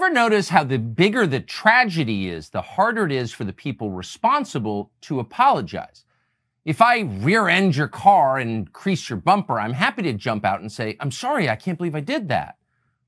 Ever 0.00 0.14
notice 0.14 0.50
how 0.50 0.62
the 0.62 0.78
bigger 0.78 1.26
the 1.26 1.40
tragedy 1.40 2.28
is, 2.28 2.50
the 2.50 2.62
harder 2.62 3.04
it 3.04 3.10
is 3.10 3.32
for 3.32 3.42
the 3.42 3.52
people 3.52 3.90
responsible 3.90 4.92
to 5.00 5.18
apologize? 5.18 6.04
If 6.64 6.80
I 6.80 7.00
rear 7.00 7.48
end 7.48 7.74
your 7.74 7.88
car 7.88 8.38
and 8.38 8.72
crease 8.72 9.10
your 9.10 9.18
bumper, 9.18 9.58
I'm 9.58 9.72
happy 9.72 10.02
to 10.02 10.12
jump 10.12 10.44
out 10.44 10.60
and 10.60 10.70
say, 10.70 10.96
I'm 11.00 11.10
sorry, 11.10 11.48
I 11.48 11.56
can't 11.56 11.76
believe 11.76 11.96
I 11.96 12.00
did 12.00 12.28
that. 12.28 12.58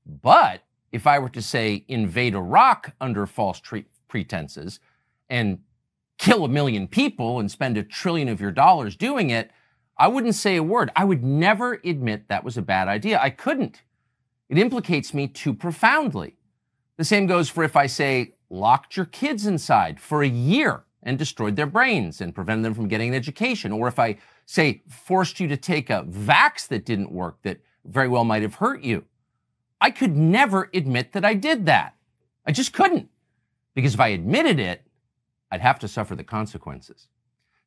But 0.05 0.63
if 0.91 1.07
I 1.07 1.17
were 1.17 1.29
to 1.29 1.41
say 1.41 1.85
invade 1.87 2.35
Iraq 2.35 2.93
under 2.99 3.25
false 3.25 3.61
tre- 3.61 3.85
pretenses 4.09 4.81
and 5.29 5.59
kill 6.17 6.43
a 6.43 6.49
million 6.49 6.89
people 6.89 7.39
and 7.39 7.49
spend 7.49 7.77
a 7.77 7.83
trillion 7.83 8.27
of 8.27 8.41
your 8.41 8.51
dollars 8.51 8.97
doing 8.97 9.29
it, 9.29 9.49
I 9.97 10.09
wouldn't 10.09 10.35
say 10.35 10.57
a 10.57 10.63
word. 10.63 10.91
I 10.93 11.05
would 11.05 11.23
never 11.23 11.79
admit 11.85 12.27
that 12.27 12.43
was 12.43 12.57
a 12.57 12.61
bad 12.61 12.89
idea. 12.89 13.17
I 13.21 13.29
couldn't. 13.29 13.81
It 14.49 14.57
implicates 14.57 15.13
me 15.13 15.29
too 15.29 15.53
profoundly. 15.53 16.35
The 16.97 17.05
same 17.05 17.25
goes 17.25 17.49
for 17.49 17.63
if 17.63 17.75
I 17.75 17.87
say, 17.87 18.35
locked 18.49 18.97
your 18.97 19.05
kids 19.05 19.45
inside 19.45 19.99
for 19.99 20.23
a 20.23 20.27
year 20.27 20.83
and 21.03 21.17
destroyed 21.17 21.55
their 21.55 21.65
brains 21.65 22.21
and 22.21 22.35
prevented 22.35 22.65
them 22.65 22.73
from 22.73 22.87
getting 22.87 23.09
an 23.09 23.15
education. 23.15 23.71
Or 23.71 23.87
if 23.87 23.97
I 23.97 24.17
say, 24.45 24.83
forced 24.89 25.39
you 25.39 25.47
to 25.47 25.57
take 25.57 25.89
a 25.89 26.03
vax 26.03 26.67
that 26.67 26.85
didn't 26.85 27.11
work 27.11 27.41
that 27.43 27.59
very 27.85 28.07
well 28.07 28.23
might 28.23 28.41
have 28.41 28.55
hurt 28.55 28.81
you. 28.81 29.05
I 29.79 29.89
could 29.89 30.15
never 30.15 30.69
admit 30.73 31.13
that 31.13 31.25
I 31.25 31.33
did 31.33 31.65
that. 31.65 31.95
I 32.45 32.51
just 32.51 32.73
couldn't. 32.73 33.09
Because 33.73 33.93
if 33.93 33.99
I 33.99 34.09
admitted 34.09 34.59
it, 34.59 34.85
I'd 35.51 35.61
have 35.61 35.79
to 35.79 35.87
suffer 35.87 36.15
the 36.15 36.23
consequences. 36.23 37.07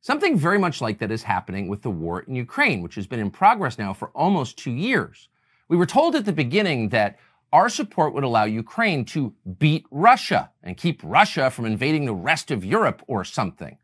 Something 0.01 0.37
very 0.37 0.59
much 0.59 0.81
like 0.81 0.99
that 0.99 1.11
is 1.11 1.23
happening 1.23 1.67
with 1.67 1.81
the 1.81 1.89
war 1.89 2.21
in 2.21 2.35
Ukraine, 2.35 2.81
which 2.81 2.95
has 2.95 3.07
been 3.07 3.19
in 3.19 3.31
progress 3.31 3.77
now 3.77 3.91
for 3.91 4.09
almost 4.09 4.57
two 4.57 4.71
years. 4.71 5.29
We 5.67 5.77
were 5.77 5.87
told 5.87 6.15
at 6.15 6.25
the 6.25 6.31
beginning 6.31 6.89
that 6.89 7.17
our 7.55 7.69
support 7.69 8.13
would 8.13 8.25
allow 8.25 8.43
Ukraine 8.43 9.05
to 9.05 9.33
beat 9.59 9.85
Russia 9.89 10.51
and 10.61 10.75
keep 10.75 10.99
Russia 11.01 11.49
from 11.49 11.65
invading 11.65 12.03
the 12.03 12.13
rest 12.13 12.51
of 12.51 12.65
Europe 12.65 13.01
or 13.07 13.23
something. 13.23 13.77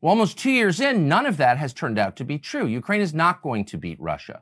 Well, 0.00 0.08
almost 0.08 0.38
two 0.38 0.50
years 0.50 0.80
in, 0.80 1.06
none 1.06 1.26
of 1.26 1.36
that 1.36 1.58
has 1.58 1.74
turned 1.74 1.98
out 1.98 2.16
to 2.16 2.24
be 2.24 2.38
true. 2.38 2.66
Ukraine 2.66 3.02
is 3.02 3.12
not 3.12 3.42
going 3.42 3.66
to 3.66 3.76
beat 3.76 4.00
Russia. 4.00 4.40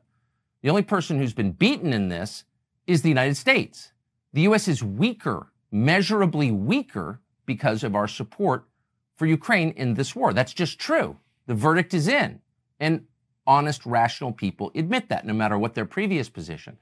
The 0.62 0.70
only 0.70 0.82
person 0.82 1.18
who's 1.18 1.34
been 1.34 1.50
beaten 1.50 1.92
in 1.92 2.08
this 2.08 2.44
is 2.86 3.02
the 3.02 3.08
United 3.08 3.36
States. 3.36 3.90
The 4.32 4.42
U.S. 4.42 4.68
is 4.68 4.80
weaker, 4.84 5.48
measurably 5.72 6.52
weaker, 6.52 7.20
because 7.46 7.82
of 7.82 7.96
our 7.96 8.06
support 8.06 8.68
for 9.16 9.26
Ukraine 9.26 9.70
in 9.70 9.94
this 9.94 10.14
war. 10.14 10.32
That's 10.32 10.52
just 10.52 10.78
true. 10.78 11.16
The 11.46 11.54
verdict 11.54 11.94
is 11.94 12.06
in. 12.06 12.40
And 12.78 13.06
honest, 13.44 13.84
rational 13.84 14.30
people 14.30 14.70
admit 14.76 15.08
that, 15.08 15.26
no 15.26 15.34
matter 15.34 15.58
what 15.58 15.74
their 15.74 15.84
previous 15.84 16.28
position. 16.28 16.78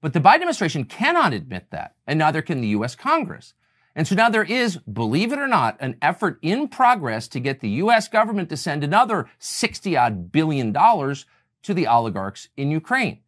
But 0.00 0.12
the 0.12 0.20
Biden 0.20 0.34
administration 0.34 0.84
cannot 0.84 1.32
admit 1.32 1.70
that, 1.70 1.94
and 2.06 2.18
neither 2.18 2.42
can 2.42 2.60
the 2.60 2.68
US 2.68 2.94
Congress. 2.94 3.54
And 3.94 4.06
so 4.06 4.14
now 4.14 4.28
there 4.28 4.44
is, 4.44 4.76
believe 4.76 5.32
it 5.32 5.38
or 5.38 5.48
not, 5.48 5.78
an 5.80 5.96
effort 6.02 6.38
in 6.42 6.68
progress 6.68 7.28
to 7.28 7.40
get 7.40 7.60
the 7.60 7.70
US 7.70 8.08
government 8.08 8.50
to 8.50 8.56
send 8.56 8.84
another 8.84 9.28
60 9.38 9.96
odd 9.96 10.30
billion 10.30 10.70
dollars 10.70 11.24
to 11.62 11.72
the 11.72 11.86
oligarchs 11.86 12.48
in 12.56 12.70
Ukraine. 12.70 13.20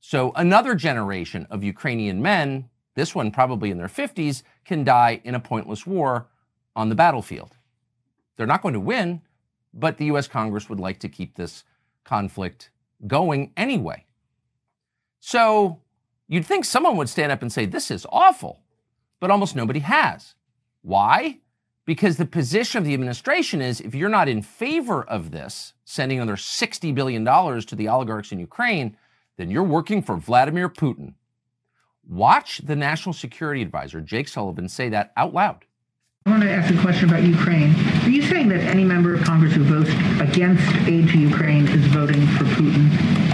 So 0.00 0.30
another 0.36 0.76
generation 0.76 1.48
of 1.50 1.64
Ukrainian 1.64 2.22
men, 2.22 2.70
this 2.94 3.14
one 3.14 3.32
probably 3.32 3.72
in 3.72 3.78
their 3.78 3.88
50s, 3.88 4.44
can 4.64 4.84
die 4.84 5.20
in 5.24 5.34
a 5.34 5.40
pointless 5.40 5.84
war 5.84 6.28
on 6.76 6.88
the 6.88 6.94
battlefield. 6.94 7.56
They're 8.36 8.46
not 8.46 8.62
going 8.62 8.74
to 8.74 8.80
win, 8.80 9.22
but 9.74 9.96
the 9.96 10.06
US 10.06 10.28
Congress 10.28 10.68
would 10.68 10.78
like 10.78 11.00
to 11.00 11.08
keep 11.08 11.34
this 11.34 11.64
conflict 12.04 12.70
going 13.08 13.52
anyway. 13.56 14.06
So 15.18 15.80
You'd 16.28 16.46
think 16.46 16.64
someone 16.64 16.96
would 16.96 17.08
stand 17.08 17.32
up 17.32 17.42
and 17.42 17.52
say, 17.52 17.66
This 17.66 17.90
is 17.90 18.06
awful, 18.10 18.62
but 19.20 19.30
almost 19.30 19.56
nobody 19.56 19.80
has. 19.80 20.34
Why? 20.82 21.40
Because 21.84 22.16
the 22.16 22.26
position 22.26 22.78
of 22.78 22.84
the 22.84 22.94
administration 22.94 23.62
is 23.62 23.80
if 23.80 23.94
you're 23.94 24.08
not 24.08 24.28
in 24.28 24.42
favor 24.42 25.04
of 25.04 25.30
this, 25.30 25.72
sending 25.84 26.18
another 26.18 26.36
$60 26.36 26.94
billion 26.94 27.24
to 27.24 27.76
the 27.76 27.88
oligarchs 27.88 28.32
in 28.32 28.40
Ukraine, 28.40 28.96
then 29.36 29.50
you're 29.50 29.62
working 29.62 30.02
for 30.02 30.16
Vladimir 30.16 30.68
Putin. 30.68 31.14
Watch 32.08 32.58
the 32.64 32.76
National 32.76 33.12
Security 33.12 33.62
Advisor, 33.62 34.00
Jake 34.00 34.28
Sullivan, 34.28 34.68
say 34.68 34.88
that 34.88 35.12
out 35.16 35.32
loud. 35.32 35.64
I 36.24 36.30
want 36.30 36.42
to 36.42 36.50
ask 36.50 36.74
a 36.74 36.80
question 36.80 37.08
about 37.08 37.22
Ukraine. 37.22 37.72
Are 38.02 38.10
you 38.10 38.22
saying 38.22 38.48
that 38.48 38.60
any 38.60 38.82
member 38.84 39.14
of 39.14 39.22
Congress 39.22 39.54
who 39.54 39.62
votes 39.62 39.90
against 40.20 40.64
aid 40.88 41.08
to 41.10 41.18
Ukraine 41.18 41.68
is 41.68 41.86
voting 41.86 42.26
for 42.26 42.44
Putin? 42.44 43.25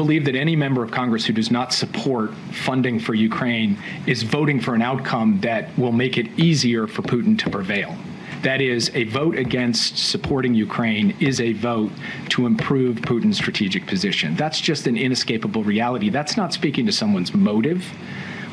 Believe 0.00 0.24
that 0.24 0.34
any 0.34 0.56
member 0.56 0.82
of 0.82 0.90
Congress 0.90 1.26
who 1.26 1.34
does 1.34 1.50
not 1.50 1.74
support 1.74 2.32
funding 2.52 2.98
for 2.98 3.12
Ukraine 3.12 3.76
is 4.06 4.22
voting 4.22 4.58
for 4.58 4.74
an 4.74 4.80
outcome 4.80 5.40
that 5.42 5.76
will 5.78 5.92
make 5.92 6.16
it 6.16 6.26
easier 6.38 6.86
for 6.86 7.02
Putin 7.02 7.38
to 7.40 7.50
prevail. 7.50 7.94
That 8.40 8.62
is, 8.62 8.90
a 8.94 9.04
vote 9.04 9.36
against 9.36 9.98
supporting 9.98 10.54
Ukraine 10.54 11.14
is 11.20 11.38
a 11.38 11.52
vote 11.52 11.92
to 12.30 12.46
improve 12.46 12.96
Putin's 12.96 13.36
strategic 13.36 13.86
position. 13.86 14.36
That's 14.36 14.58
just 14.58 14.86
an 14.86 14.96
inescapable 14.96 15.64
reality. 15.64 16.08
That's 16.08 16.34
not 16.34 16.54
speaking 16.54 16.86
to 16.86 16.92
someone's 16.92 17.34
motive, 17.34 17.84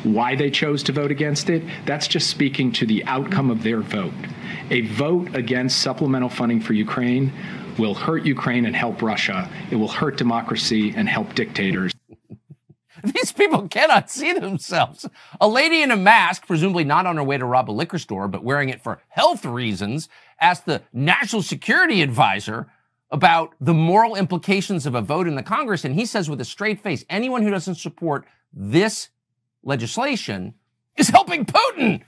why 0.02 0.36
they 0.36 0.50
chose 0.50 0.82
to 0.82 0.92
vote 0.92 1.10
against 1.10 1.48
it. 1.48 1.62
That's 1.86 2.08
just 2.08 2.28
speaking 2.28 2.72
to 2.72 2.84
the 2.84 3.02
outcome 3.06 3.50
of 3.50 3.62
their 3.62 3.80
vote. 3.80 4.12
A 4.70 4.82
vote 4.82 5.34
against 5.34 5.80
supplemental 5.80 6.28
funding 6.28 6.60
for 6.60 6.74
Ukraine 6.74 7.32
will 7.78 7.94
hurt 7.94 8.24
Ukraine 8.24 8.66
and 8.66 8.74
help 8.74 9.02
Russia. 9.02 9.50
It 9.70 9.76
will 9.76 9.88
hurt 9.88 10.16
democracy 10.16 10.92
and 10.96 11.08
help 11.08 11.34
dictators. 11.34 11.92
These 13.04 13.32
people 13.32 13.68
cannot 13.68 14.10
see 14.10 14.32
themselves. 14.32 15.06
A 15.40 15.48
lady 15.48 15.82
in 15.82 15.90
a 15.90 15.96
mask, 15.96 16.46
presumably 16.46 16.84
not 16.84 17.06
on 17.06 17.16
her 17.16 17.22
way 17.22 17.38
to 17.38 17.44
rob 17.44 17.70
a 17.70 17.72
liquor 17.72 17.98
store, 17.98 18.26
but 18.26 18.42
wearing 18.42 18.68
it 18.68 18.82
for 18.82 19.00
health 19.08 19.44
reasons, 19.44 20.08
asked 20.40 20.66
the 20.66 20.82
national 20.92 21.42
security 21.42 22.02
advisor 22.02 22.66
about 23.10 23.54
the 23.60 23.74
moral 23.74 24.16
implications 24.16 24.84
of 24.84 24.94
a 24.94 25.00
vote 25.00 25.28
in 25.28 25.36
the 25.36 25.42
Congress. 25.42 25.84
And 25.84 25.94
he 25.94 26.04
says 26.04 26.28
with 26.28 26.40
a 26.40 26.44
straight 26.44 26.82
face 26.82 27.04
anyone 27.08 27.42
who 27.42 27.50
doesn't 27.50 27.76
support 27.76 28.26
this 28.52 29.08
legislation 29.62 30.54
is 30.96 31.08
helping 31.08 31.46
Putin. 31.46 32.02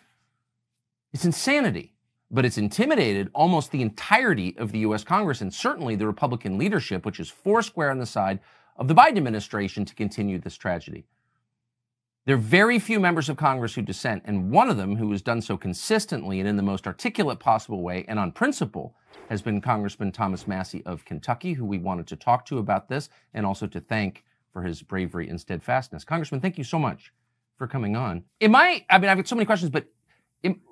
It's 1.13 1.25
insanity 1.25 1.95
but 2.31 2.45
it's 2.45 2.59
intimidated 2.59 3.31
almost 3.35 3.71
the 3.71 3.83
entirety 3.83 4.57
of 4.59 4.73
the 4.73 4.81
US 4.81 5.05
Congress 5.05 5.41
and 5.41 5.53
certainly 5.53 5.97
the 5.97 6.07
Republican 6.07 6.59
leadership, 6.59 7.05
which 7.05 7.21
is 7.21 7.29
foursquare 7.29 7.91
on 7.91 7.99
the 7.99 8.07
side 8.07 8.41
of 8.77 8.89
the 8.89 8.95
Biden 8.95 9.17
administration 9.17 9.85
to 9.85 9.95
continue 9.95 10.39
this 10.39 10.57
tragedy. 10.57 11.05
There 12.27 12.37
are 12.37 12.39
very 12.39 12.79
few 12.79 13.01
members 13.01 13.29
of 13.29 13.37
Congress 13.37 13.75
who 13.75 13.83
dissent, 13.83 14.23
and 14.27 14.51
one 14.51 14.69
of 14.69 14.77
them 14.77 14.97
who 14.97 15.11
has 15.11 15.23
done 15.23 15.41
so 15.41 15.57
consistently 15.57 16.39
and 16.39 16.49
in 16.49 16.57
the 16.57 16.63
most 16.63 16.87
articulate 16.87 17.41
possible 17.41 17.83
way 17.83 18.05
and 18.07 18.19
on 18.19 18.31
principle 18.31 18.95
has 19.29 19.43
been 19.43 19.61
Congressman 19.61 20.13
Thomas 20.13 20.47
Massie 20.47 20.85
of 20.85 21.05
Kentucky, 21.05 21.55
who 21.55 21.65
we 21.65 21.79
wanted 21.79 22.07
to 22.09 22.17
talk 22.17 22.45
to 22.47 22.59
about 22.59 22.89
this 22.89 23.09
and 23.35 23.47
also 23.47 23.67
to 23.67 23.81
thank 23.81 24.25
for 24.53 24.63
his 24.63 24.83
bravery 24.83 25.29
and 25.29 25.41
steadfastness. 25.41 26.05
Congressman, 26.05 26.41
thank 26.41 26.59
you 26.59 26.65
so 26.65 26.79
much 26.79 27.13
for 27.57 27.67
coming 27.67 27.97
on. 27.97 28.25
Am 28.41 28.55
I, 28.55 28.85
I 28.91 28.99
mean, 28.99 29.09
I've 29.09 29.17
got 29.17 29.29
so 29.29 29.37
many 29.37 29.47
questions, 29.47 29.71
but 29.71 29.87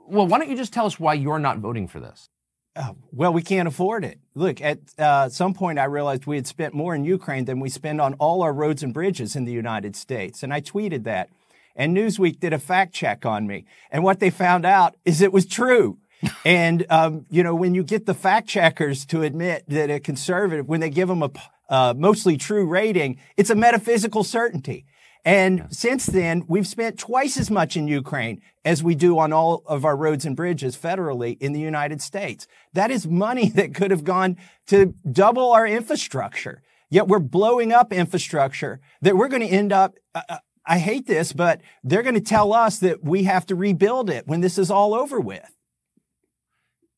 well, 0.08 0.26
why 0.26 0.38
don't 0.38 0.48
you 0.48 0.56
just 0.56 0.72
tell 0.72 0.86
us 0.86 0.98
why 0.98 1.14
you're 1.14 1.38
not 1.38 1.58
voting 1.58 1.86
for 1.86 2.00
this? 2.00 2.28
Uh, 2.74 2.92
well, 3.12 3.32
we 3.32 3.42
can't 3.42 3.66
afford 3.66 4.04
it. 4.04 4.20
Look, 4.34 4.60
at 4.60 4.78
uh, 4.98 5.28
some 5.28 5.52
point, 5.52 5.78
I 5.78 5.84
realized 5.84 6.26
we 6.26 6.36
had 6.36 6.46
spent 6.46 6.74
more 6.74 6.94
in 6.94 7.04
Ukraine 7.04 7.44
than 7.44 7.60
we 7.60 7.68
spend 7.68 8.00
on 8.00 8.14
all 8.14 8.42
our 8.42 8.52
roads 8.52 8.82
and 8.82 8.94
bridges 8.94 9.34
in 9.34 9.44
the 9.44 9.52
United 9.52 9.96
States. 9.96 10.42
And 10.42 10.52
I 10.52 10.60
tweeted 10.60 11.04
that. 11.04 11.30
And 11.74 11.96
Newsweek 11.96 12.40
did 12.40 12.52
a 12.52 12.58
fact 12.58 12.92
check 12.92 13.24
on 13.24 13.46
me. 13.46 13.64
And 13.90 14.04
what 14.04 14.20
they 14.20 14.30
found 14.30 14.64
out 14.64 14.96
is 15.04 15.20
it 15.20 15.32
was 15.32 15.46
true. 15.46 15.98
and, 16.44 16.86
um, 16.90 17.26
you 17.30 17.42
know, 17.42 17.54
when 17.54 17.74
you 17.74 17.82
get 17.82 18.06
the 18.06 18.14
fact 18.14 18.48
checkers 18.48 19.04
to 19.06 19.22
admit 19.22 19.64
that 19.68 19.90
a 19.90 20.00
conservative, 20.00 20.68
when 20.68 20.80
they 20.80 20.90
give 20.90 21.08
them 21.08 21.22
a 21.22 21.30
uh, 21.68 21.94
mostly 21.96 22.36
true 22.36 22.66
rating, 22.66 23.18
it's 23.36 23.50
a 23.50 23.54
metaphysical 23.54 24.24
certainty. 24.24 24.86
And 25.24 25.66
since 25.70 26.06
then, 26.06 26.44
we've 26.48 26.66
spent 26.66 26.98
twice 26.98 27.36
as 27.36 27.50
much 27.50 27.76
in 27.76 27.88
Ukraine 27.88 28.40
as 28.64 28.82
we 28.82 28.94
do 28.94 29.18
on 29.18 29.32
all 29.32 29.62
of 29.66 29.84
our 29.84 29.96
roads 29.96 30.24
and 30.24 30.36
bridges 30.36 30.76
federally 30.76 31.36
in 31.40 31.52
the 31.52 31.60
United 31.60 32.00
States. 32.00 32.46
That 32.72 32.90
is 32.90 33.06
money 33.06 33.48
that 33.54 33.74
could 33.74 33.90
have 33.90 34.04
gone 34.04 34.36
to 34.68 34.94
double 35.10 35.52
our 35.52 35.66
infrastructure. 35.66 36.62
Yet 36.90 37.08
we're 37.08 37.18
blowing 37.18 37.72
up 37.72 37.92
infrastructure 37.92 38.80
that 39.02 39.16
we're 39.16 39.28
going 39.28 39.42
to 39.42 39.48
end 39.48 39.72
up. 39.72 39.96
Uh, 40.14 40.22
uh, 40.28 40.38
I 40.64 40.78
hate 40.78 41.06
this, 41.06 41.32
but 41.32 41.60
they're 41.82 42.02
going 42.02 42.14
to 42.14 42.20
tell 42.20 42.52
us 42.52 42.78
that 42.80 43.02
we 43.02 43.24
have 43.24 43.46
to 43.46 43.54
rebuild 43.54 44.10
it 44.10 44.26
when 44.26 44.40
this 44.40 44.58
is 44.58 44.70
all 44.70 44.94
over 44.94 45.18
with. 45.18 45.50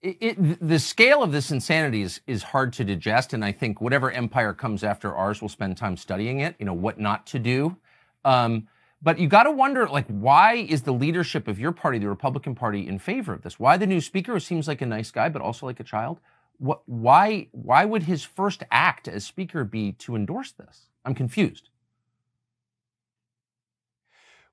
It, 0.02 0.16
it, 0.20 0.68
the 0.68 0.78
scale 0.78 1.22
of 1.22 1.30
this 1.30 1.50
insanity 1.50 2.02
is, 2.02 2.20
is 2.26 2.42
hard 2.42 2.72
to 2.74 2.84
digest, 2.84 3.32
and 3.32 3.44
I 3.44 3.52
think 3.52 3.80
whatever 3.80 4.10
empire 4.10 4.54
comes 4.54 4.82
after 4.82 5.14
ours 5.14 5.42
will 5.42 5.48
spend 5.48 5.76
time 5.76 5.96
studying 5.96 6.40
it. 6.40 6.56
You 6.58 6.66
know 6.66 6.72
what 6.72 6.98
not 6.98 7.26
to 7.28 7.38
do. 7.38 7.76
Um, 8.24 8.68
but 9.02 9.18
you 9.18 9.28
got 9.28 9.44
to 9.44 9.50
wonder, 9.50 9.88
like, 9.88 10.06
why 10.08 10.54
is 10.54 10.82
the 10.82 10.92
leadership 10.92 11.48
of 11.48 11.58
your 11.58 11.72
party, 11.72 11.98
the 11.98 12.08
Republican 12.08 12.54
Party, 12.54 12.86
in 12.86 12.98
favor 12.98 13.32
of 13.32 13.42
this? 13.42 13.58
Why 13.58 13.76
the 13.76 13.86
new 13.86 14.00
speaker, 14.00 14.34
who 14.34 14.40
seems 14.40 14.68
like 14.68 14.82
a 14.82 14.86
nice 14.86 15.10
guy, 15.10 15.28
but 15.30 15.40
also 15.40 15.66
like 15.66 15.80
a 15.80 15.84
child? 15.84 16.20
What, 16.58 16.82
why, 16.86 17.48
why 17.52 17.86
would 17.86 18.02
his 18.02 18.22
first 18.24 18.62
act 18.70 19.08
as 19.08 19.24
speaker 19.24 19.64
be 19.64 19.92
to 19.92 20.14
endorse 20.14 20.52
this? 20.52 20.88
I'm 21.04 21.14
confused. 21.14 21.70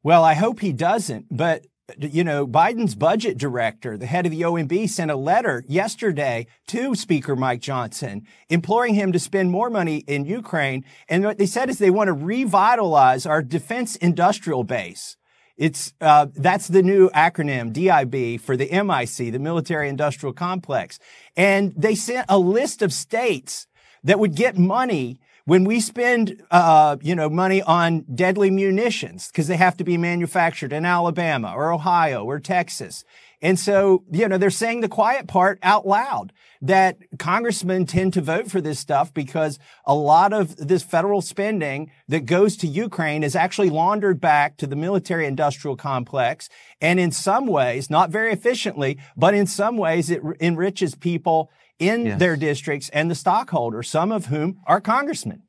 Well, 0.02 0.24
I 0.24 0.36
hope 0.36 0.62
he 0.62 0.72
doesn't, 0.72 1.26
but 1.30 1.68
you 1.98 2.24
know, 2.24 2.46
Biden's 2.46 2.96
budget 2.96 3.38
director, 3.38 3.98
the 3.98 4.08
head 4.08 4.26
of 4.26 4.32
the 4.32 4.42
OMB, 4.42 4.90
sent 4.90 5.10
a 5.10 5.16
letter 5.16 5.64
yesterday 5.68 6.48
to 6.68 6.96
Speaker 6.96 7.36
Mike 7.36 7.62
Johnson 7.62 8.28
imploring 8.50 8.94
him 8.94 9.14
to 9.14 9.20
spend 9.20 9.52
more 9.52 9.70
money 9.70 9.98
in 10.00 10.26
Ukraine. 10.26 10.84
And 11.08 11.24
what 11.24 11.38
they 11.38 11.46
said 11.46 11.70
is 11.70 11.78
they 11.80 11.90
want 11.90 12.10
to 12.10 12.14
revitalize 12.14 13.26
our 13.26 13.42
defense 13.42 13.96
industrial 13.96 14.66
base. 14.66 15.16
It's 15.56 15.94
uh, 16.02 16.28
that's 16.36 16.68
the 16.68 16.84
new 16.84 17.10
acronym 17.12 17.72
DIB 17.74 18.42
for 18.42 18.58
the 18.58 18.70
MIC, 18.70 19.32
the 19.32 19.40
Military 19.40 19.90
Industrial 19.90 20.34
Complex, 20.34 21.00
and 21.36 21.74
they 21.76 21.96
sent 21.96 22.28
a 22.30 22.38
list 22.38 22.84
of 22.84 22.94
states 22.94 23.66
that 24.04 24.20
would 24.20 24.36
get 24.36 24.58
money 24.58 25.20
when 25.48 25.64
we 25.64 25.80
spend, 25.80 26.44
uh, 26.52 26.98
you 27.02 27.16
know, 27.16 27.30
money 27.30 27.62
on 27.62 28.02
deadly 28.14 28.52
munitions 28.52 29.28
because 29.28 29.48
they 29.48 29.56
have 29.56 29.78
to 29.78 29.86
be 29.86 29.98
manufactured 29.98 30.74
in 30.74 30.84
Alabama 30.84 31.54
or 31.56 31.72
Ohio 31.72 32.26
or 32.26 32.38
Texas. 32.38 33.06
And 33.42 33.58
so, 33.58 34.04
you 34.12 34.28
know, 34.28 34.38
they're 34.38 34.50
saying 34.50 34.82
the 34.82 34.90
quiet 34.90 35.26
part 35.26 35.58
out 35.64 35.88
loud 35.88 36.34
that 36.62 36.98
congressmen 37.18 37.86
tend 37.86 38.12
to 38.16 38.22
vote 38.22 38.52
for 38.52 38.60
this 38.60 38.78
stuff 38.78 39.14
because 39.14 39.58
a 39.86 39.96
lot 39.96 40.34
of 40.34 40.58
this 40.58 40.84
federal 40.84 41.22
spending 41.22 41.92
that 42.10 42.26
goes 42.26 42.58
to 42.58 42.68
Ukraine 42.68 43.24
is 43.24 43.34
actually 43.34 43.70
laundered 43.70 44.20
back 44.20 44.58
to 44.58 44.68
the 44.68 44.76
military 44.76 45.26
industrial 45.26 45.78
complex. 45.78 46.50
And 46.82 47.00
in 47.00 47.12
some 47.12 47.48
ways, 47.48 47.90
not 47.90 48.10
very 48.10 48.34
efficiently, 48.34 48.98
but 49.16 49.34
in 49.34 49.48
some 49.48 49.78
ways, 49.78 50.10
it 50.10 50.22
enriches 50.42 50.94
people 50.94 51.50
in 51.80 52.06
yes. 52.06 52.20
their 52.20 52.36
districts 52.36 52.90
and 52.90 53.10
the 53.10 53.16
stockholders, 53.16 53.90
some 53.90 54.12
of 54.12 54.28
whom 54.28 54.60
are 54.66 54.82
congressmen. 54.82 55.44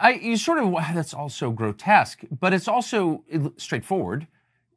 I, 0.00 0.12
you 0.14 0.36
sort 0.36 0.58
of 0.58 0.72
that's 0.94 1.12
also 1.12 1.50
grotesque, 1.50 2.22
but 2.30 2.54
it's 2.54 2.68
also 2.68 3.24
straightforward. 3.58 4.26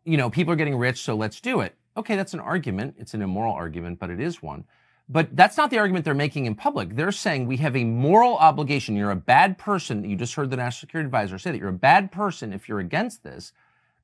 You 0.03 0.17
know, 0.17 0.29
people 0.29 0.53
are 0.53 0.57
getting 0.57 0.75
rich, 0.75 1.01
so 1.01 1.15
let's 1.15 1.39
do 1.39 1.61
it. 1.61 1.75
Okay, 1.97 2.15
that's 2.15 2.33
an 2.33 2.41
argument. 2.41 2.95
It's 2.97 3.13
an 3.13 3.21
immoral 3.21 3.53
argument, 3.53 3.99
but 3.99 4.09
it 4.09 4.19
is 4.19 4.41
one. 4.41 4.65
But 5.07 5.35
that's 5.35 5.55
not 5.55 5.69
the 5.69 5.77
argument 5.77 6.03
they're 6.03 6.15
making 6.15 6.47
in 6.47 6.55
public. 6.55 6.95
They're 6.95 7.11
saying 7.11 7.45
we 7.45 7.57
have 7.57 7.75
a 7.75 7.83
moral 7.83 8.37
obligation. 8.37 8.95
You're 8.95 9.11
a 9.11 9.15
bad 9.15 9.57
person. 9.57 10.03
You 10.03 10.15
just 10.15 10.33
heard 10.33 10.49
the 10.49 10.57
National 10.57 10.87
Security 10.87 11.05
Advisor 11.05 11.37
say 11.37 11.51
that 11.51 11.59
you're 11.59 11.69
a 11.69 11.73
bad 11.73 12.11
person 12.11 12.51
if 12.51 12.67
you're 12.67 12.79
against 12.79 13.23
this. 13.23 13.53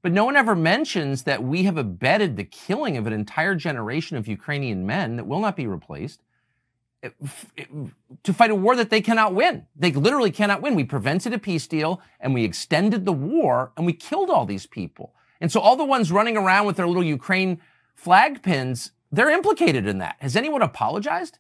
But 0.04 0.12
no 0.12 0.26
one 0.26 0.36
ever 0.36 0.56
mentions 0.56 1.24
that 1.24 1.44
we 1.44 1.64
have 1.64 1.78
abetted 1.78 2.38
the 2.38 2.44
killing 2.44 2.98
of 2.98 3.08
an 3.08 3.14
entire 3.14 3.56
generation 3.56 4.16
of 4.16 4.28
Ukrainian 4.28 4.86
men 4.86 5.16
that 5.16 5.28
will 5.28 5.40
not 5.40 5.56
be 5.56 5.68
replaced 5.68 6.22
to 8.24 8.34
fight 8.34 8.52
a 8.52 8.56
war 8.56 8.76
that 8.76 8.90
they 8.90 9.02
cannot 9.02 9.34
win. 9.34 9.66
They 9.76 9.92
literally 9.92 10.32
cannot 10.32 10.62
win. 10.62 10.76
We 10.76 10.84
prevented 10.84 11.34
a 11.34 11.40
peace 11.40 11.68
deal 11.68 12.02
and 12.20 12.34
we 12.34 12.44
extended 12.44 13.06
the 13.06 13.14
war 13.14 13.72
and 13.76 13.86
we 13.86 13.94
killed 13.94 14.30
all 14.30 14.46
these 14.46 14.68
people. 14.68 15.14
And 15.40 15.52
so 15.52 15.60
all 15.60 15.76
the 15.76 15.86
ones 15.86 16.12
running 16.12 16.38
around 16.38 16.68
with 16.68 16.78
their 16.78 16.88
little 16.88 17.04
Ukraine 17.04 17.60
flag 17.96 18.44
pins, 18.44 18.92
they're 19.12 19.32
implicated 19.32 19.88
in 19.88 19.98
that. 19.98 20.16
Has 20.20 20.36
anyone 20.36 20.62
apologized? 20.62 21.40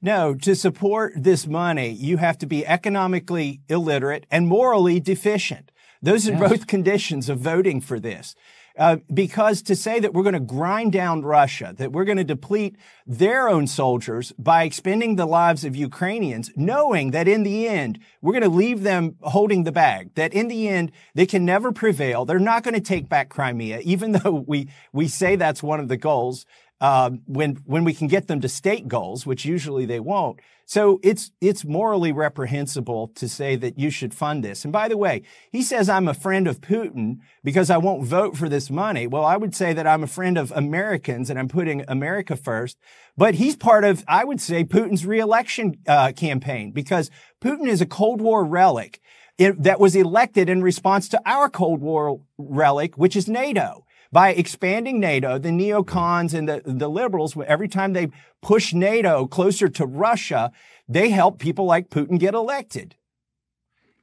No, 0.00 0.34
to 0.34 0.54
support 0.54 1.12
this 1.16 1.46
money, 1.46 1.88
you 1.90 2.18
have 2.18 2.38
to 2.38 2.46
be 2.46 2.64
economically 2.64 3.62
illiterate 3.68 4.26
and 4.30 4.46
morally 4.46 5.00
deficient. 5.00 5.72
Those 6.00 6.28
are 6.28 6.32
yes. 6.32 6.48
both 6.48 6.66
conditions 6.68 7.28
of 7.28 7.40
voting 7.40 7.80
for 7.80 7.98
this. 7.98 8.36
Uh, 8.78 8.98
because 9.12 9.60
to 9.62 9.74
say 9.74 9.98
that 9.98 10.14
we're 10.14 10.22
going 10.22 10.34
to 10.34 10.40
grind 10.40 10.92
down 10.92 11.22
Russia, 11.22 11.74
that 11.78 11.90
we're 11.90 12.04
going 12.04 12.16
to 12.16 12.22
deplete 12.22 12.76
their 13.08 13.48
own 13.48 13.66
soldiers 13.66 14.32
by 14.38 14.62
expending 14.62 15.16
the 15.16 15.26
lives 15.26 15.64
of 15.64 15.74
Ukrainians, 15.74 16.52
knowing 16.54 17.10
that 17.10 17.26
in 17.26 17.42
the 17.42 17.66
end, 17.66 17.98
we're 18.22 18.32
going 18.32 18.44
to 18.44 18.48
leave 18.48 18.84
them 18.84 19.16
holding 19.22 19.64
the 19.64 19.72
bag, 19.72 20.14
that 20.14 20.32
in 20.32 20.46
the 20.46 20.68
end, 20.68 20.92
they 21.14 21.26
can 21.26 21.44
never 21.44 21.72
prevail. 21.72 22.24
They're 22.24 22.38
not 22.38 22.62
going 22.62 22.74
to 22.74 22.80
take 22.80 23.08
back 23.08 23.28
Crimea, 23.28 23.80
even 23.80 24.12
though 24.22 24.44
we, 24.46 24.68
we 24.92 25.08
say 25.08 25.34
that's 25.34 25.62
one 25.62 25.80
of 25.80 25.88
the 25.88 25.96
goals. 25.96 26.46
Um, 26.80 27.22
when 27.26 27.56
when 27.66 27.82
we 27.82 27.92
can 27.92 28.06
get 28.06 28.28
them 28.28 28.40
to 28.40 28.48
state 28.48 28.86
goals, 28.86 29.26
which 29.26 29.44
usually 29.44 29.84
they 29.84 30.00
won't. 30.00 30.40
So 30.68 31.00
it's 31.02 31.32
it's 31.40 31.64
morally 31.64 32.12
reprehensible 32.12 33.08
to 33.14 33.26
say 33.26 33.56
that 33.56 33.78
you 33.78 33.88
should 33.88 34.12
fund 34.12 34.44
this. 34.44 34.64
And 34.64 34.72
by 34.72 34.88
the 34.88 34.98
way, 34.98 35.22
he 35.50 35.62
says 35.62 35.88
I'm 35.88 36.06
a 36.06 36.12
friend 36.12 36.46
of 36.46 36.60
Putin 36.60 37.20
because 37.42 37.70
I 37.70 37.78
won't 37.78 38.04
vote 38.04 38.36
for 38.36 38.50
this 38.50 38.68
money. 38.68 39.06
Well, 39.06 39.24
I 39.24 39.38
would 39.38 39.54
say 39.54 39.72
that 39.72 39.86
I'm 39.86 40.04
a 40.04 40.06
friend 40.06 40.36
of 40.36 40.52
Americans 40.52 41.30
and 41.30 41.38
I'm 41.38 41.48
putting 41.48 41.86
America 41.88 42.36
first. 42.36 42.76
But 43.16 43.36
he's 43.36 43.56
part 43.56 43.84
of, 43.84 44.04
I 44.06 44.24
would 44.24 44.42
say, 44.42 44.62
Putin's 44.62 45.06
reelection 45.06 45.76
uh, 45.88 46.12
campaign 46.12 46.72
because 46.72 47.10
Putin 47.40 47.66
is 47.66 47.80
a 47.80 47.86
Cold 47.86 48.20
War 48.20 48.44
relic 48.44 49.00
that 49.38 49.80
was 49.80 49.96
elected 49.96 50.50
in 50.50 50.62
response 50.62 51.08
to 51.08 51.22
our 51.24 51.48
Cold 51.48 51.80
War 51.80 52.20
relic, 52.36 52.98
which 52.98 53.16
is 53.16 53.26
NATO 53.26 53.86
by 54.10 54.30
expanding 54.30 55.00
NATO, 55.00 55.38
the 55.38 55.50
neocons 55.50 56.32
and 56.32 56.48
the, 56.48 56.62
the 56.64 56.88
liberals, 56.88 57.36
every 57.46 57.68
time 57.68 57.92
they 57.92 58.10
push 58.40 58.72
NATO 58.72 59.26
closer 59.26 59.68
to 59.68 59.86
Russia, 59.86 60.50
they 60.88 61.10
help 61.10 61.38
people 61.38 61.66
like 61.66 61.90
Putin 61.90 62.18
get 62.18 62.34
elected. 62.34 62.96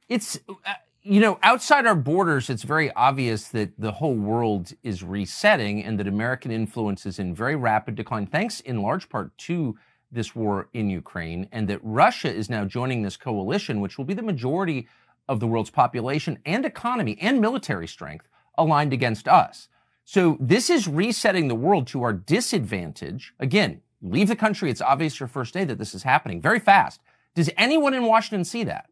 It's, 0.08 0.38
uh, 0.48 0.74
you 1.02 1.20
know, 1.20 1.38
outside 1.42 1.86
our 1.86 1.96
borders, 1.96 2.48
it's 2.48 2.62
very 2.62 2.92
obvious 2.92 3.48
that 3.48 3.72
the 3.78 3.92
whole 3.92 4.14
world 4.14 4.72
is 4.82 5.02
resetting 5.02 5.82
and 5.82 5.98
that 5.98 6.06
American 6.06 6.50
influence 6.50 7.06
is 7.06 7.18
in 7.18 7.34
very 7.34 7.56
rapid 7.56 7.96
decline, 7.96 8.26
thanks 8.26 8.60
in 8.60 8.82
large 8.82 9.08
part 9.08 9.36
to 9.38 9.76
this 10.12 10.36
war 10.36 10.68
in 10.72 10.88
Ukraine, 10.88 11.48
and 11.50 11.66
that 11.68 11.80
Russia 11.82 12.32
is 12.32 12.48
now 12.48 12.64
joining 12.64 13.02
this 13.02 13.16
coalition, 13.16 13.80
which 13.80 13.98
will 13.98 14.04
be 14.04 14.14
the 14.14 14.22
majority 14.22 14.88
of 15.28 15.40
the 15.40 15.46
world's 15.48 15.70
population 15.70 16.38
and 16.46 16.64
economy 16.64 17.18
and 17.20 17.40
military 17.40 17.88
strength 17.88 18.28
aligned 18.56 18.92
against 18.92 19.26
us. 19.26 19.68
So 20.06 20.36
this 20.38 20.70
is 20.70 20.86
resetting 20.86 21.48
the 21.48 21.56
world 21.56 21.88
to 21.88 22.04
our 22.04 22.12
disadvantage. 22.12 23.34
Again, 23.40 23.82
leave 24.00 24.28
the 24.28 24.36
country. 24.36 24.70
It's 24.70 24.80
obvious 24.80 25.18
your 25.18 25.26
first 25.26 25.52
day 25.52 25.64
that 25.64 25.78
this 25.78 25.96
is 25.96 26.04
happening 26.04 26.40
very 26.40 26.60
fast. 26.60 27.00
Does 27.34 27.50
anyone 27.56 27.92
in 27.92 28.04
Washington 28.04 28.44
see 28.44 28.62
that? 28.64 28.88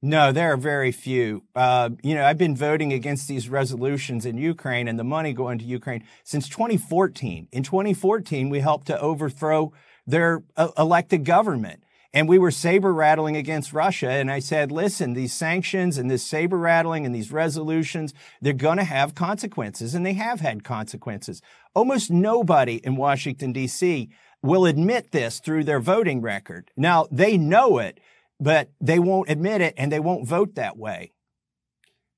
No, 0.00 0.32
there 0.32 0.52
are 0.54 0.56
very 0.56 0.90
few. 0.90 1.44
Uh, 1.54 1.90
you 2.02 2.14
know, 2.14 2.24
I've 2.24 2.38
been 2.38 2.56
voting 2.56 2.94
against 2.94 3.28
these 3.28 3.50
resolutions 3.50 4.24
in 4.24 4.38
Ukraine 4.38 4.88
and 4.88 4.98
the 4.98 5.04
money 5.04 5.34
going 5.34 5.58
to 5.58 5.64
Ukraine 5.66 6.02
since 6.24 6.48
2014. 6.48 7.48
In 7.52 7.62
2014, 7.62 8.48
we 8.48 8.60
helped 8.60 8.86
to 8.86 8.98
overthrow 8.98 9.72
their 10.06 10.42
uh, 10.56 10.68
elected 10.78 11.26
government 11.26 11.83
and 12.14 12.28
we 12.28 12.38
were 12.38 12.52
saber 12.52 12.94
rattling 12.94 13.36
against 13.36 13.72
Russia. 13.72 14.08
And 14.08 14.30
I 14.30 14.38
said, 14.38 14.70
listen, 14.70 15.14
these 15.14 15.32
sanctions 15.32 15.98
and 15.98 16.08
this 16.08 16.24
saber 16.24 16.56
rattling 16.56 17.04
and 17.04 17.12
these 17.12 17.32
resolutions, 17.32 18.14
they're 18.40 18.52
going 18.52 18.78
to 18.78 18.84
have 18.84 19.16
consequences. 19.16 19.96
And 19.96 20.06
they 20.06 20.12
have 20.12 20.38
had 20.38 20.62
consequences. 20.62 21.42
Almost 21.74 22.12
nobody 22.12 22.76
in 22.76 22.94
Washington, 22.94 23.52
D.C. 23.52 24.10
will 24.42 24.64
admit 24.64 25.10
this 25.10 25.40
through 25.40 25.64
their 25.64 25.80
voting 25.80 26.22
record. 26.22 26.70
Now, 26.76 27.08
they 27.10 27.36
know 27.36 27.78
it, 27.78 27.98
but 28.38 28.70
they 28.80 29.00
won't 29.00 29.28
admit 29.28 29.60
it 29.60 29.74
and 29.76 29.90
they 29.90 30.00
won't 30.00 30.26
vote 30.26 30.54
that 30.54 30.78
way. 30.78 31.10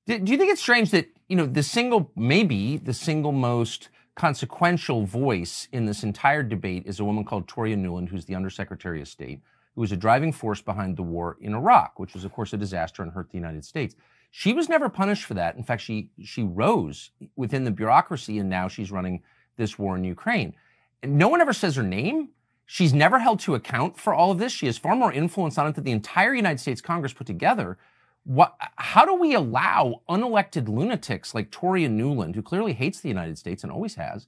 Do 0.05 0.13
you 0.13 0.37
think 0.37 0.51
it's 0.51 0.61
strange 0.61 0.91
that, 0.91 1.07
you 1.27 1.35
know, 1.35 1.47
the 1.47 1.63
single, 1.63 2.11
maybe 2.15 2.77
the 2.77 2.93
single 2.93 3.31
most 3.31 3.89
consequential 4.15 5.05
voice 5.05 5.67
in 5.71 5.85
this 5.85 6.03
entire 6.03 6.43
debate 6.43 6.83
is 6.85 6.99
a 6.99 7.03
woman 7.03 7.25
called 7.25 7.47
Toria 7.47 7.75
Nuland, 7.75 8.09
who's 8.09 8.25
the 8.25 8.35
Undersecretary 8.35 9.01
of 9.01 9.07
State 9.07 9.41
who 9.77 9.81
was 9.81 9.91
a 9.91 9.95
driving 9.95 10.33
force 10.33 10.59
behind 10.59 10.97
the 10.97 11.03
war 11.03 11.37
in 11.39 11.53
Iraq, 11.53 11.99
which 11.99 12.15
was, 12.15 12.25
of 12.25 12.31
course, 12.31 12.51
a 12.51 12.57
disaster 12.57 13.03
and 13.03 13.11
hurt 13.11 13.29
the 13.29 13.37
United 13.37 13.63
States. 13.63 13.95
She 14.31 14.51
was 14.51 14.67
never 14.67 14.89
punished 14.89 15.23
for 15.23 15.35
that. 15.35 15.55
In 15.55 15.63
fact, 15.63 15.83
she 15.83 16.09
she 16.19 16.41
rose 16.41 17.11
within 17.35 17.63
the 17.63 17.69
bureaucracy, 17.69 18.39
and 18.39 18.49
now 18.49 18.67
she's 18.67 18.91
running 18.91 19.21
this 19.55 19.77
war 19.77 19.95
in 19.95 20.03
Ukraine. 20.03 20.55
And 21.03 21.15
no 21.15 21.27
one 21.27 21.41
ever 21.41 21.53
says 21.53 21.75
her 21.75 21.83
name. 21.83 22.29
She's 22.65 22.91
never 22.91 23.19
held 23.19 23.39
to 23.41 23.53
account 23.53 23.99
for 23.99 24.15
all 24.15 24.31
of 24.31 24.39
this. 24.39 24.51
She 24.51 24.65
has 24.65 24.79
far 24.79 24.95
more 24.95 25.13
influence 25.13 25.59
on 25.59 25.67
it 25.67 25.75
than 25.75 25.83
the 25.83 25.91
entire 25.91 26.33
United 26.33 26.59
States 26.59 26.81
Congress 26.81 27.13
put 27.13 27.27
together. 27.27 27.77
What, 28.23 28.55
how 28.77 29.05
do 29.05 29.13
we 29.13 29.35
allow 29.35 30.01
unelected 30.09 30.67
lunatics 30.67 31.35
like 31.35 31.51
Toria 31.51 31.87
Nuland, 31.87 32.33
who 32.33 32.41
clearly 32.41 32.73
hates 32.73 32.99
the 32.99 33.09
United 33.09 33.37
States 33.37 33.61
and 33.61 33.71
always 33.71 33.93
has, 33.93 34.25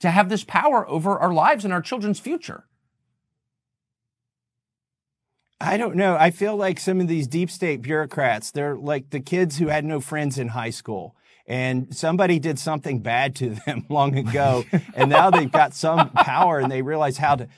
to 0.00 0.10
have 0.10 0.28
this 0.28 0.44
power 0.44 0.86
over 0.90 1.18
our 1.18 1.32
lives 1.32 1.64
and 1.64 1.72
our 1.72 1.80
children's 1.80 2.20
future? 2.20 2.66
I 5.60 5.76
don't 5.76 5.94
know. 5.94 6.16
I 6.18 6.30
feel 6.30 6.56
like 6.56 6.80
some 6.80 7.00
of 7.00 7.08
these 7.08 7.26
deep 7.26 7.50
state 7.50 7.82
bureaucrats, 7.82 8.50
they're 8.50 8.76
like 8.76 9.10
the 9.10 9.20
kids 9.20 9.58
who 9.58 9.66
had 9.66 9.84
no 9.84 10.00
friends 10.00 10.38
in 10.38 10.48
high 10.48 10.70
school. 10.70 11.14
And 11.46 11.94
somebody 11.94 12.38
did 12.38 12.58
something 12.58 13.00
bad 13.00 13.36
to 13.36 13.50
them 13.66 13.84
long 13.90 14.16
ago. 14.16 14.64
and 14.94 15.10
now 15.10 15.30
they've 15.30 15.50
got 15.50 15.74
some 15.74 16.10
power 16.10 16.60
and 16.60 16.72
they 16.72 16.80
realize 16.80 17.18
how 17.18 17.36
to, 17.36 17.48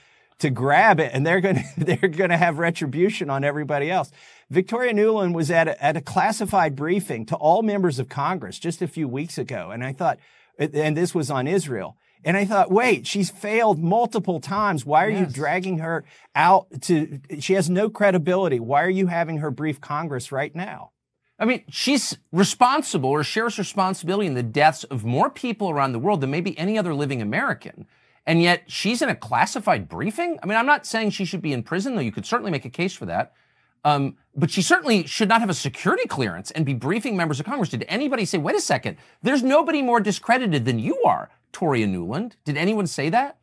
to 0.40 0.50
grab 0.50 0.98
it. 0.98 1.12
And 1.14 1.24
they're 1.24 1.40
going 1.40 1.56
to, 1.78 1.84
they're 1.84 2.08
going 2.08 2.30
to 2.30 2.36
have 2.36 2.58
retribution 2.58 3.30
on 3.30 3.44
everybody 3.44 3.88
else. 3.88 4.10
Victoria 4.50 4.92
Nuland 4.92 5.32
was 5.32 5.50
at 5.50 5.68
a, 5.68 5.82
at 5.82 5.96
a 5.96 6.00
classified 6.00 6.74
briefing 6.74 7.24
to 7.26 7.36
all 7.36 7.62
members 7.62 8.00
of 8.00 8.08
Congress 8.08 8.58
just 8.58 8.82
a 8.82 8.88
few 8.88 9.06
weeks 9.06 9.38
ago. 9.38 9.70
And 9.70 9.84
I 9.84 9.92
thought, 9.92 10.18
and 10.58 10.96
this 10.96 11.14
was 11.14 11.30
on 11.30 11.46
Israel. 11.46 11.96
And 12.24 12.36
I 12.36 12.44
thought, 12.44 12.70
wait, 12.70 13.06
she's 13.06 13.30
failed 13.30 13.82
multiple 13.82 14.40
times. 14.40 14.86
Why 14.86 15.06
are 15.06 15.10
yes. 15.10 15.20
you 15.20 15.26
dragging 15.34 15.78
her 15.78 16.04
out 16.34 16.68
to, 16.82 17.20
she 17.40 17.54
has 17.54 17.68
no 17.68 17.90
credibility. 17.90 18.60
Why 18.60 18.82
are 18.84 18.90
you 18.90 19.08
having 19.08 19.38
her 19.38 19.50
brief 19.50 19.80
Congress 19.80 20.30
right 20.30 20.54
now? 20.54 20.92
I 21.38 21.44
mean, 21.44 21.64
she's 21.68 22.18
responsible 22.30 23.10
or 23.10 23.24
shares 23.24 23.58
responsibility 23.58 24.28
in 24.28 24.34
the 24.34 24.42
deaths 24.44 24.84
of 24.84 25.04
more 25.04 25.28
people 25.28 25.70
around 25.70 25.92
the 25.92 25.98
world 25.98 26.20
than 26.20 26.30
maybe 26.30 26.56
any 26.56 26.78
other 26.78 26.94
living 26.94 27.20
American. 27.20 27.86
And 28.24 28.40
yet 28.40 28.70
she's 28.70 29.02
in 29.02 29.08
a 29.08 29.16
classified 29.16 29.88
briefing? 29.88 30.38
I 30.40 30.46
mean, 30.46 30.56
I'm 30.56 30.66
not 30.66 30.86
saying 30.86 31.10
she 31.10 31.24
should 31.24 31.42
be 31.42 31.52
in 31.52 31.64
prison, 31.64 31.96
though 31.96 32.02
you 32.02 32.12
could 32.12 32.26
certainly 32.26 32.52
make 32.52 32.64
a 32.64 32.70
case 32.70 32.94
for 32.94 33.06
that. 33.06 33.32
Um, 33.84 34.16
but 34.36 34.50
she 34.50 34.62
certainly 34.62 35.06
should 35.06 35.28
not 35.28 35.40
have 35.40 35.50
a 35.50 35.54
security 35.54 36.06
clearance 36.06 36.52
and 36.52 36.64
be 36.64 36.74
briefing 36.74 37.16
members 37.16 37.40
of 37.40 37.46
Congress. 37.46 37.70
Did 37.70 37.84
anybody 37.88 38.24
say, 38.24 38.38
wait 38.38 38.54
a 38.54 38.60
second, 38.60 38.96
there's 39.22 39.42
nobody 39.42 39.82
more 39.82 39.98
discredited 39.98 40.64
than 40.64 40.78
you 40.78 41.02
are, 41.02 41.30
Toria 41.52 41.86
Nuland. 41.86 42.32
Did 42.44 42.56
anyone 42.56 42.86
say 42.86 43.10
that? 43.10 43.38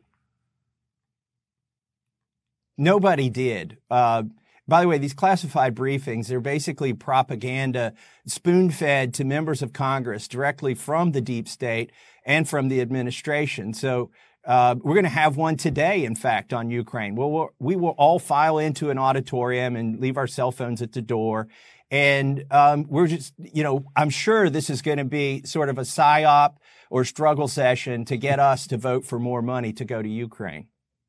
Nobody 2.76 3.28
did. 3.28 3.76
Uh, 3.90 4.24
by 4.66 4.82
the 4.82 4.88
way, 4.88 4.98
these 4.98 5.14
classified 5.14 5.74
briefings, 5.74 6.28
they're 6.28 6.40
basically 6.40 6.92
propaganda 6.92 7.92
spoon 8.26 8.70
fed 8.70 9.12
to 9.14 9.24
members 9.24 9.62
of 9.62 9.72
Congress 9.72 10.28
directly 10.28 10.74
from 10.74 11.12
the 11.12 11.20
deep 11.20 11.48
state 11.48 11.90
and 12.24 12.48
from 12.48 12.68
the 12.68 12.80
administration. 12.80 13.74
So 13.74 14.10
uh, 14.44 14.76
we're 14.80 14.94
going 14.94 15.04
to 15.04 15.10
have 15.10 15.36
one 15.36 15.56
today, 15.56 16.04
in 16.04 16.14
fact, 16.14 16.52
on 16.52 16.70
Ukraine. 16.70 17.16
We'll, 17.16 17.30
we'll, 17.30 17.48
we 17.58 17.76
will 17.76 17.96
all 17.98 18.18
file 18.18 18.58
into 18.58 18.90
an 18.90 18.98
auditorium 18.98 19.76
and 19.76 20.00
leave 20.00 20.16
our 20.16 20.26
cell 20.26 20.52
phones 20.52 20.80
at 20.80 20.92
the 20.92 21.02
door. 21.02 21.48
And 21.90 22.44
um, 22.50 22.86
we're 22.88 23.08
just, 23.08 23.34
you 23.36 23.64
know, 23.64 23.84
I'm 23.96 24.10
sure 24.10 24.48
this 24.48 24.70
is 24.70 24.80
going 24.80 24.98
to 24.98 25.04
be 25.04 25.42
sort 25.44 25.68
of 25.68 25.76
a 25.76 25.82
psyop 25.82 26.54
or 26.90 27.04
struggle 27.04 27.48
session 27.48 28.04
to 28.04 28.16
get 28.16 28.38
us 28.38 28.66
to 28.66 28.76
vote 28.76 29.06
for 29.06 29.18
more 29.18 29.40
money 29.40 29.72
to 29.72 29.84
go 29.84 30.02
to 30.02 30.08
Ukraine. 30.08 30.66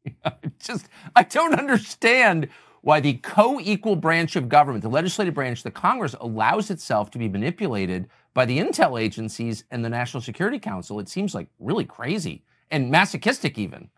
just, 0.60 0.88
I 1.16 1.24
don't 1.24 1.56
understand 1.56 2.48
why 2.82 3.00
the 3.00 3.14
co-equal 3.16 3.96
branch 3.96 4.36
of 4.36 4.50
government, 4.50 4.84
the 4.84 4.90
legislative 4.90 5.34
branch, 5.34 5.64
the 5.64 5.72
Congress, 5.72 6.16
allows 6.20 6.72
itself 6.72 7.12
to 7.12 7.20
be 7.20 7.28
manipulated 7.28 8.08
by 8.34 8.46
the 8.46 8.60
intel 8.60 9.00
agencies 9.00 9.64
and 9.70 9.84
the 9.84 9.90
National 9.90 10.22
Security 10.22 10.60
Council. 10.60 11.00
It 11.00 11.10
seems 11.10 11.36
like 11.36 11.48
really 11.60 11.86
crazy 11.86 12.44
and 12.72 12.90
masochistic 12.90 13.58
even. 13.58 13.90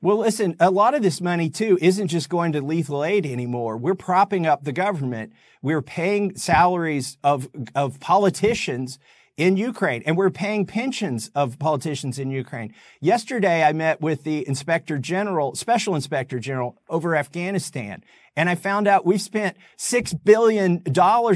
Well, 0.00 0.18
listen, 0.18 0.54
a 0.60 0.70
lot 0.70 0.94
of 0.94 1.02
this 1.02 1.22
money 1.22 1.48
too 1.48 1.78
isn't 1.80 2.08
just 2.08 2.28
going 2.28 2.52
to 2.52 2.60
lethal 2.60 3.02
aid 3.02 3.24
anymore. 3.24 3.78
We're 3.78 3.94
propping 3.94 4.46
up 4.46 4.62
the 4.62 4.72
government. 4.72 5.32
We're 5.62 5.80
paying 5.80 6.36
salaries 6.36 7.16
of, 7.24 7.48
of 7.74 7.98
politicians 8.00 8.98
in 9.36 9.56
Ukraine 9.56 10.02
and 10.06 10.16
we're 10.16 10.30
paying 10.30 10.64
pensions 10.66 11.30
of 11.34 11.58
politicians 11.58 12.18
in 12.18 12.30
Ukraine. 12.30 12.72
Yesterday, 13.00 13.64
I 13.64 13.72
met 13.72 14.00
with 14.00 14.24
the 14.24 14.46
inspector 14.46 14.98
general, 14.98 15.54
special 15.54 15.94
inspector 15.94 16.38
general 16.38 16.76
over 16.88 17.16
Afghanistan, 17.16 18.04
and 18.36 18.48
I 18.48 18.54
found 18.54 18.86
out 18.88 19.06
we've 19.06 19.20
spent 19.20 19.56
$6 19.76 20.24
billion 20.24 20.82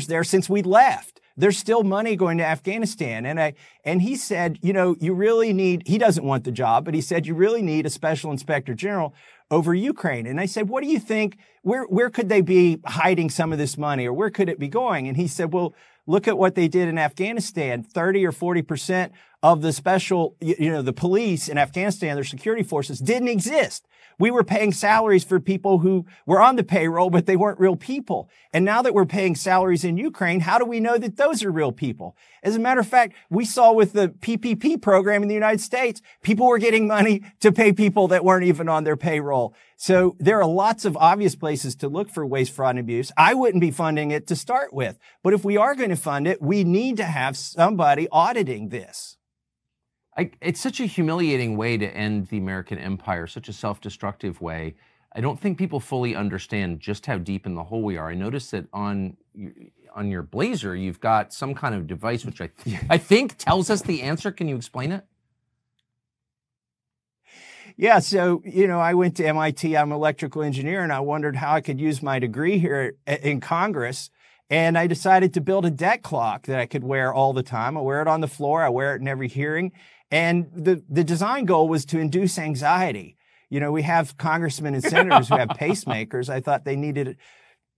there 0.07 0.25
since 0.25 0.49
we 0.49 0.63
left 0.63 1.19
there's 1.39 1.57
still 1.57 1.85
money 1.85 2.17
going 2.17 2.39
to 2.39 2.45
Afghanistan. 2.45 3.25
And 3.25 3.41
I, 3.41 3.55
and 3.85 4.03
he 4.03 4.17
said, 4.17 4.59
you 4.61 4.73
know, 4.73 4.97
you 4.99 5.15
really 5.15 5.53
need, 5.53 5.85
he 5.87 5.97
doesn't 5.97 6.25
want 6.25 6.43
the 6.43 6.51
job, 6.51 6.85
but 6.85 6.95
he 6.95 7.01
said, 7.01 7.27
you 7.27 7.35
really 7.35 7.63
need 7.63 7.87
a 7.87 7.91
special 7.91 8.33
inspector 8.33 8.75
general 8.75 9.15
over 9.49 9.73
Ukraine. 9.73 10.27
And 10.27 10.41
I 10.41 10.47
said, 10.47 10.69
what 10.69 10.83
do 10.83 10.91
you 10.91 10.99
think? 10.99 11.39
Where, 11.63 11.85
where 11.85 12.11
could 12.11 12.29
they 12.29 12.41
be 12.41 12.81
hiding 12.85 13.31
some 13.31 13.53
of 13.53 13.59
this 13.59 13.79
money 13.79 14.05
or 14.05 14.13
where 14.13 14.31
could 14.31 14.49
it 14.49 14.59
be 14.59 14.69
going? 14.69 15.07
And 15.07 15.17
he 15.17 15.29
said, 15.29 15.53
well, 15.53 15.75
look 16.09 16.27
at 16.27 16.37
what 16.37 16.57
they 16.57 16.67
did 16.67 16.89
in 16.89 16.99
Afghanistan. 16.99 17.85
30 17.85 18.27
or 18.27 18.33
40% 18.33 19.11
of 19.43 19.63
the 19.63 19.73
special, 19.73 20.37
you 20.41 20.71
know, 20.71 20.83
the 20.83 20.93
police 20.93 21.49
in 21.49 21.59
Afghanistan, 21.59 22.17
their 22.17 22.25
security 22.25 22.65
forces 22.65 22.99
didn't 22.99 23.29
exist. 23.29 23.87
We 24.19 24.33
were 24.33 24.43
paying 24.43 24.73
salaries 24.73 25.23
for 25.23 25.39
people 25.39 25.79
who 25.79 26.05
were 26.27 26.41
on 26.41 26.57
the 26.57 26.65
payroll, 26.65 27.09
but 27.09 27.27
they 27.27 27.37
weren't 27.37 27.61
real 27.61 27.77
people. 27.77 28.29
And 28.53 28.65
now 28.65 28.83
that 28.83 28.95
we're 28.95 29.07
paying 29.07 29.37
salaries 29.37 29.85
in 29.85 29.97
Ukraine, 29.97 30.41
how 30.41 30.59
do 30.59 30.65
we 30.65 30.81
know 30.81 30.99
that 30.99 31.17
those 31.17 31.45
are 31.45 31.53
real 31.53 31.71
people? 31.71 32.17
As 32.43 32.57
a 32.57 32.59
matter 32.59 32.81
of 32.81 32.89
fact, 32.89 33.15
we 33.31 33.45
saw 33.45 33.73
with 33.73 33.93
the 33.93 34.09
PPP 34.09 34.83
program 34.83 35.23
in 35.23 35.29
the 35.29 35.35
United 35.35 35.61
States, 35.61 36.03
people 36.23 36.49
were 36.49 36.59
getting 36.59 36.89
money 36.89 37.23
to 37.39 37.53
pay 37.53 37.73
people 37.73 38.09
that 38.09 38.25
weren't 38.25 38.45
even 38.45 38.69
on 38.69 38.83
their 38.83 38.97
payroll. 38.97 39.55
So 39.77 40.17
there 40.19 40.41
are 40.41 40.49
lots 40.49 40.85
of 40.85 40.97
obvious 40.97 41.37
places 41.37 41.77
to 41.77 41.89
look 41.89 42.11
for 42.11 42.27
waste, 42.27 42.53
fraud, 42.53 42.71
and 42.71 42.81
abuse. 42.81 43.13
I 43.17 43.35
wouldn't 43.35 43.61
be 43.61 43.71
funding 43.71 44.11
it 44.11 44.27
to 44.27 44.35
start 44.35 44.73
with. 44.73 44.99
But 45.23 45.33
if 45.33 45.45
we 45.45 45.57
are 45.57 45.77
going 45.77 45.91
to 45.91 45.97
fund 45.97 46.27
it, 46.27 46.43
we 46.43 46.65
need 46.65 46.97
to 46.97 47.05
have 47.05 47.37
somebody 47.37 48.09
auditing 48.11 48.71
this. 48.71 49.17
I, 50.19 50.33
it's 50.41 50.61
such 50.61 50.81
a 50.81 50.85
humiliating 50.85 51.57
way 51.57 51.79
to 51.79 51.87
end 51.87 52.27
the 52.27 52.39
American 52.39 52.77
empire, 52.79 53.29
such 53.29 53.49
a 53.49 53.53
self 53.53 53.81
destructive 53.81 54.41
way. 54.41 54.75
I 55.15 55.21
don't 55.21 55.41
think 55.41 55.57
people 55.57 55.79
fully 55.79 56.17
understand 56.17 56.81
just 56.81 57.07
how 57.07 57.19
deep 57.19 57.47
in 57.47 57.55
the 57.55 57.65
hole 57.65 57.83
we 57.83 57.97
are. 57.97 58.11
I 58.11 58.15
noticed 58.15 58.51
that 58.51 58.67
on 58.73 59.17
on 59.95 60.11
your 60.11 60.23
blazer, 60.23 60.75
you've 60.75 61.01
got 61.01 61.33
some 61.33 61.55
kind 61.55 61.75
of 61.75 61.87
device 61.87 62.25
which 62.25 62.41
I 62.41 62.49
th- 62.49 62.81
I 62.91 62.99
think 62.99 63.39
tells 63.39 63.71
us 63.71 63.81
the 63.81 64.03
answer. 64.03 64.33
Can 64.33 64.49
you 64.49 64.57
explain 64.57 64.91
it? 64.91 65.05
Yeah, 67.77 68.01
so 68.01 68.43
you 68.45 68.67
know, 68.67 68.81
I 68.81 68.95
went 68.95 69.17
to 69.19 69.25
MIT. 69.25 69.77
I'm 69.77 69.93
an 69.93 69.97
electrical 69.97 70.43
engineer, 70.43 70.83
and 70.83 70.93
I 70.93 70.99
wondered 70.99 71.37
how 71.37 71.55
I 71.55 71.61
could 71.61 71.81
use 71.81 72.03
my 72.03 72.19
degree 72.19 72.59
here 72.59 72.97
in 73.07 73.41
Congress. 73.41 74.11
And 74.51 74.79
I 74.79 74.87
decided 74.87 75.35
to 75.35 75.43
build 75.43 75.67
a 75.67 75.71
debt 75.71 76.03
clock 76.03 76.47
that 76.47 76.59
I 76.59 76.65
could 76.65 76.83
wear 76.83 77.13
all 77.13 77.35
the 77.35 77.43
time. 77.43 77.77
I 77.77 77.83
wear 77.83 78.01
it 78.01 78.09
on 78.09 78.23
the 78.23 78.27
floor. 78.27 78.63
I 78.63 78.71
wear 78.71 78.97
it 78.97 79.03
in 79.03 79.07
every 79.07 79.29
hearing. 79.29 79.73
And 80.11 80.47
the, 80.55 80.83
the 80.89 81.05
design 81.05 81.45
goal 81.45 81.69
was 81.69 81.85
to 81.87 81.99
induce 81.99 82.39
anxiety. 82.39 83.17
You 83.51 83.61
know, 83.61 83.73
we 83.73 83.83
have 83.83 84.17
congressmen 84.17 84.75
and 84.75 84.83
senators 84.83 85.29
who 85.29 85.37
have 85.37 85.49
pacemakers. 85.61 86.29
I 86.29 86.41
thought 86.41 86.65
they 86.65 86.77
needed 86.77 87.17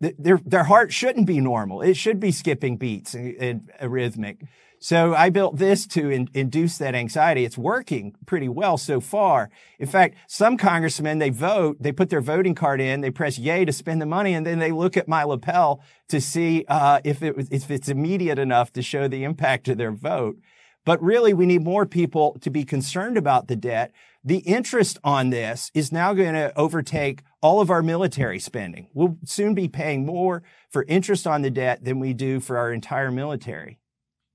their 0.00 0.40
their 0.44 0.64
heart 0.64 0.92
shouldn't 0.92 1.26
be 1.26 1.40
normal. 1.40 1.82
It 1.82 1.94
should 1.94 2.20
be 2.20 2.32
skipping 2.32 2.76
beats 2.76 3.14
and, 3.14 3.37
and 3.37 3.70
arrhythmic. 3.80 4.46
So 4.82 5.14
I 5.14 5.28
built 5.28 5.58
this 5.58 5.87
to 5.88 6.08
in, 6.08 6.28
induce 6.32 6.78
that 6.78 6.94
anxiety. 6.94 7.44
It's 7.44 7.58
working 7.58 8.14
pretty 8.25 8.49
well 8.49 8.78
so 8.78 8.99
far. 8.99 9.50
In 9.78 9.87
fact, 9.87 10.16
some 10.26 10.56
congressmen 10.56 11.18
they 11.18 11.28
vote, 11.28 11.76
they 11.80 11.92
put 11.92 12.08
their 12.08 12.22
voting 12.22 12.54
card 12.54 12.80
in, 12.80 13.02
they 13.02 13.10
press 13.10 13.38
yay 13.38 13.66
to 13.66 13.75
spend 13.75 14.00
the 14.00 14.06
money, 14.06 14.32
and 14.32 14.46
then 14.46 14.58
they 14.58 14.72
look 14.72 14.96
at 14.96 15.06
my 15.06 15.22
lapel 15.22 15.82
to 16.08 16.18
see 16.18 16.64
uh, 16.66 17.00
if 17.04 17.22
it 17.22 17.37
if 17.50 17.70
it's 17.70 17.90
immediate 17.90 18.38
enough 18.38 18.72
to 18.72 18.82
show 18.82 19.06
the 19.06 19.22
impact 19.22 19.68
of 19.68 19.76
their 19.76 19.92
vote. 19.92 20.37
But 20.84 21.02
really, 21.02 21.34
we 21.34 21.46
need 21.46 21.62
more 21.62 21.87
people 21.87 22.38
to 22.40 22.50
be 22.50 22.64
concerned 22.64 23.16
about 23.16 23.49
the 23.49 23.56
debt. 23.56 23.92
The 24.25 24.38
interest 24.38 24.99
on 25.04 25.30
this 25.30 25.70
is 25.75 25.92
now 25.92 26.14
going 26.14 26.34
to 26.34 26.52
overtake 26.58 27.22
all 27.42 27.60
of 27.60 27.70
our 27.70 27.82
military 27.82 28.38
spending. 28.38 28.88
We'll 28.94 29.16
soon 29.25 29.54
be 29.54 29.68
paying 29.68 30.04
more 30.06 30.42
for 30.68 30.84
interest 30.84 31.26
on 31.26 31.42
the 31.42 31.50
debt 31.50 31.84
than 31.84 31.99
we 31.99 32.12
do 32.12 32.40
for 32.40 32.56
our 32.58 32.72
entire 32.72 33.10
military. 33.10 33.78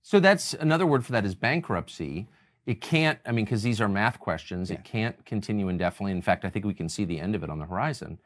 So 0.01 0.19
that's 0.19 0.53
another 0.53 0.85
word 0.85 1.05
for 1.05 1.11
that 1.13 1.25
is 1.25 1.33
bankruptcy. 1.35 2.27
It 2.65 2.81
can't, 2.81 3.19
I 3.25 3.31
mean, 3.31 3.45
because 3.45 3.63
these 3.63 3.81
are 3.81 3.89
math 3.89 4.19
questions, 4.19 4.69
yeah. 4.69 4.77
it 4.77 4.83
can't 4.83 5.25
continue 5.25 5.67
indefinitely. 5.67 6.11
In 6.13 6.21
fact, 6.21 6.45
I 6.45 6.49
think 6.49 6.65
we 6.65 6.73
can 6.73 6.89
see 6.89 7.05
the 7.05 7.19
end 7.19 7.35
of 7.35 7.43
it 7.43 7.49
on 7.49 7.59
the 7.59 7.65
horizon. 7.65 8.19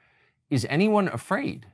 Is 0.50 0.66
anyone 0.70 1.08
afraid? 1.08 1.68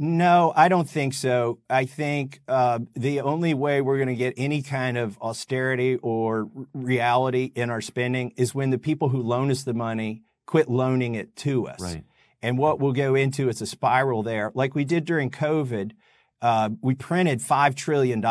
No, 0.00 0.52
I 0.54 0.68
don't 0.68 0.88
think 0.88 1.12
so. 1.12 1.58
I 1.68 1.84
think 1.84 2.40
uh, 2.46 2.78
the 2.94 3.20
only 3.20 3.52
way 3.52 3.80
we're 3.80 3.96
going 3.96 4.08
to 4.08 4.14
get 4.14 4.34
any 4.36 4.62
kind 4.62 4.96
of 4.96 5.18
austerity 5.20 5.96
or 5.96 6.48
reality 6.72 7.50
in 7.56 7.68
our 7.68 7.80
spending 7.80 8.32
is 8.36 8.54
when 8.54 8.70
the 8.70 8.78
people 8.78 9.08
who 9.08 9.20
loan 9.20 9.50
us 9.50 9.64
the 9.64 9.74
money 9.74 10.22
quit 10.46 10.68
loaning 10.68 11.16
it 11.16 11.34
to 11.36 11.66
us. 11.66 11.80
Right. 11.80 12.04
And 12.40 12.56
what 12.56 12.78
we'll 12.78 12.92
go 12.92 13.16
into 13.16 13.48
is 13.48 13.60
a 13.60 13.66
spiral 13.66 14.22
there, 14.22 14.52
like 14.54 14.76
we 14.76 14.84
did 14.84 15.04
during 15.04 15.30
COVID. 15.30 15.92
Uh, 16.40 16.70
we 16.80 16.94
printed 16.94 17.40
$5 17.40 17.74
trillion, 17.74 18.22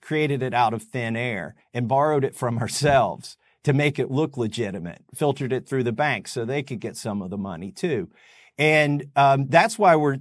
created 0.00 0.42
it 0.42 0.52
out 0.52 0.74
of 0.74 0.82
thin 0.82 1.14
air, 1.14 1.54
and 1.72 1.86
borrowed 1.86 2.24
it 2.24 2.34
from 2.34 2.58
ourselves 2.58 3.36
to 3.62 3.72
make 3.72 4.00
it 4.00 4.10
look 4.10 4.36
legitimate, 4.36 5.02
filtered 5.14 5.52
it 5.52 5.68
through 5.68 5.84
the 5.84 5.92
banks 5.92 6.32
so 6.32 6.44
they 6.44 6.64
could 6.64 6.80
get 6.80 6.96
some 6.96 7.22
of 7.22 7.30
the 7.30 7.38
money 7.38 7.70
too. 7.70 8.08
And 8.58 9.06
um, 9.16 9.46
that's 9.48 9.78
why 9.78 9.96
we're 9.96 10.18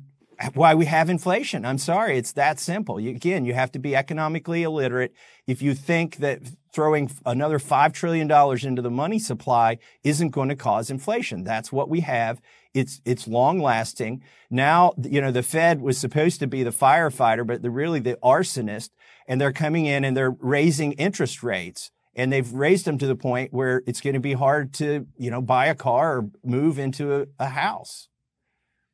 why 0.53 0.73
we 0.73 0.85
have 0.85 1.09
inflation. 1.09 1.65
I'm 1.65 1.77
sorry, 1.77 2.17
it's 2.17 2.33
that 2.33 2.59
simple. 2.59 2.99
You, 2.99 3.11
again, 3.11 3.45
you 3.45 3.53
have 3.53 3.71
to 3.73 3.79
be 3.79 3.95
economically 3.95 4.63
illiterate. 4.63 5.13
If 5.47 5.61
you 5.61 5.73
think 5.73 6.17
that 6.17 6.41
throwing 6.71 7.11
another 7.25 7.59
$5 7.59 7.93
trillion 7.93 8.29
into 8.65 8.81
the 8.81 8.91
money 8.91 9.19
supply 9.19 9.77
isn't 10.03 10.29
going 10.29 10.49
to 10.49 10.55
cause 10.55 10.89
inflation, 10.89 11.43
that's 11.43 11.71
what 11.71 11.89
we 11.89 12.01
have. 12.01 12.41
It's, 12.73 13.01
it's 13.05 13.27
long 13.27 13.59
lasting. 13.59 14.23
Now, 14.49 14.93
you 15.01 15.21
know, 15.21 15.31
the 15.31 15.43
Fed 15.43 15.81
was 15.81 15.97
supposed 15.97 16.39
to 16.39 16.47
be 16.47 16.63
the 16.63 16.71
firefighter, 16.71 17.45
but 17.45 17.61
they're 17.61 17.71
really 17.71 17.99
the 17.99 18.17
arsonist 18.23 18.89
and 19.27 19.39
they're 19.39 19.53
coming 19.53 19.85
in 19.85 20.03
and 20.03 20.17
they're 20.17 20.35
raising 20.39 20.93
interest 20.93 21.43
rates 21.43 21.91
and 22.15 22.31
they've 22.31 22.51
raised 22.51 22.85
them 22.85 22.97
to 22.97 23.07
the 23.07 23.15
point 23.15 23.53
where 23.53 23.81
it's 23.87 24.01
going 24.01 24.13
to 24.13 24.19
be 24.19 24.33
hard 24.33 24.73
to, 24.75 25.07
you 25.17 25.31
know, 25.31 25.41
buy 25.41 25.67
a 25.67 25.75
car 25.75 26.17
or 26.17 26.29
move 26.43 26.77
into 26.77 27.21
a, 27.21 27.25
a 27.39 27.49
house. 27.49 28.07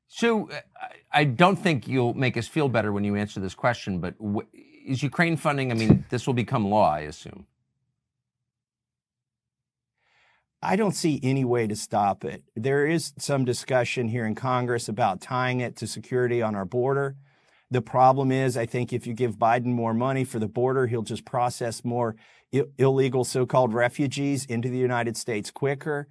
So 0.09 0.49
uh, 0.49 0.59
I 1.11 1.23
don't 1.23 1.55
think 1.55 1.87
you'll 1.87 2.15
make 2.15 2.35
us 2.35 2.47
feel 2.47 2.67
better 2.67 2.91
when 2.91 3.03
you 3.03 3.15
answer 3.15 3.39
this 3.39 3.53
question, 3.53 3.99
but 3.99 4.15
is 4.85 5.01
Ukraine 5.03 5.37
funding? 5.37 5.71
I 5.71 5.75
mean, 5.75 6.03
this 6.09 6.25
will 6.27 6.33
become 6.33 6.67
law, 6.67 6.91
I 6.91 7.01
assume. 7.01 7.45
I 10.61 10.75
don't 10.75 10.95
see 10.95 11.19
any 11.23 11.45
way 11.45 11.67
to 11.67 11.75
stop 11.75 12.25
it. 12.25 12.43
There 12.55 12.85
is 12.85 13.13
some 13.17 13.45
discussion 13.45 14.09
here 14.09 14.25
in 14.25 14.35
Congress 14.35 14.89
about 14.89 15.21
tying 15.21 15.61
it 15.61 15.77
to 15.77 15.87
security 15.87 16.41
on 16.41 16.53
our 16.55 16.65
border. 16.65 17.15
The 17.71 17.81
problem 17.81 18.31
is, 18.31 18.57
I 18.57 18.65
think 18.65 18.91
if 18.91 19.05
you 19.05 19.13
give 19.13 19.37
Biden 19.37 19.67
more 19.67 19.93
money 19.93 20.25
for 20.25 20.39
the 20.39 20.47
border, 20.47 20.87
he'll 20.87 21.03
just 21.03 21.23
process 21.23 21.85
more 21.85 22.15
I- 22.53 22.63
illegal 22.79 23.23
so 23.23 23.45
called 23.45 23.75
refugees 23.75 24.45
into 24.45 24.69
the 24.69 24.77
United 24.79 25.15
States 25.15 25.51
quicker. 25.51 26.07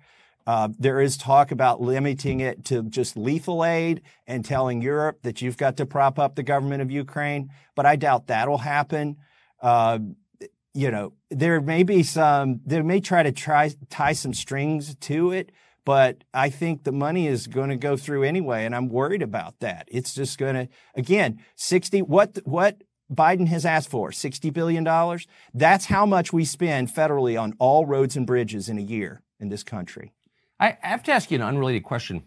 Uh, 0.47 0.69
there 0.79 1.01
is 1.01 1.17
talk 1.17 1.51
about 1.51 1.81
limiting 1.81 2.41
it 2.41 2.65
to 2.65 2.83
just 2.85 3.17
lethal 3.17 3.65
aid 3.65 4.01
and 4.27 4.45
telling 4.45 4.81
Europe 4.81 5.19
that 5.23 5.43
you've 5.43 5.59
got 5.59 5.77
to 5.77 5.85
prop 5.85 6.19
up 6.19 6.35
the 6.35 6.43
government 6.43 6.81
of 6.81 6.91
Ukraine, 6.91 7.51
but 7.75 7.85
I 7.85 7.97
doubt 7.97 8.29
that'll 8.29 8.59
happen. 8.59 9.17
Uh, 9.61 9.99
you 10.73 10.91
know, 10.91 11.13
there 11.31 11.61
may 11.61 11.83
be 11.83 12.03
some, 12.03 12.61
they 12.65 12.81
may 12.83 13.01
try 13.01 13.23
to 13.23 13.33
try 13.33 13.73
tie 13.91 14.13
some 14.13 14.33
strings 14.33 14.95
to 14.95 15.33
it, 15.33 15.53
but 15.85 16.25
I 16.33 16.51
think 16.51 16.85
the 16.85 16.93
money 16.93 17.27
is 17.27 17.47
going 17.47 17.71
to 17.71 17.77
go 17.77 17.97
through 17.97 18.23
anyway, 18.23 18.65
and 18.65 18.75
I'm 18.75 18.89
worried 18.89 19.23
about 19.23 19.59
that. 19.61 19.89
It's 19.91 20.15
just 20.15 20.39
going 20.39 20.55
to, 20.55 20.69
again, 20.95 21.43
60, 21.57 22.03
what, 22.03 22.39
what 22.45 22.83
Biden 23.13 23.49
has 23.49 23.65
asked 23.65 23.91
for, 23.91 24.11
$60 24.11 24.53
billion. 24.53 24.85
That's 25.55 25.87
how 25.87 26.05
much 26.05 26.33
we 26.33 26.45
spend 26.45 26.89
federally 26.89 27.41
on 27.41 27.55
all 27.59 27.87
roads 27.87 28.17
and 28.17 28.27
bridges 28.27 28.69
in 28.69 28.79
a 28.79 28.83
year 28.83 29.23
in 29.41 29.49
this 29.49 29.63
country. 29.63 30.13
I 30.61 30.77
have 30.81 31.03
to 31.05 31.13
ask 31.13 31.31
you 31.31 31.37
an 31.37 31.43
unrelated 31.43 31.85
question. 31.85 32.25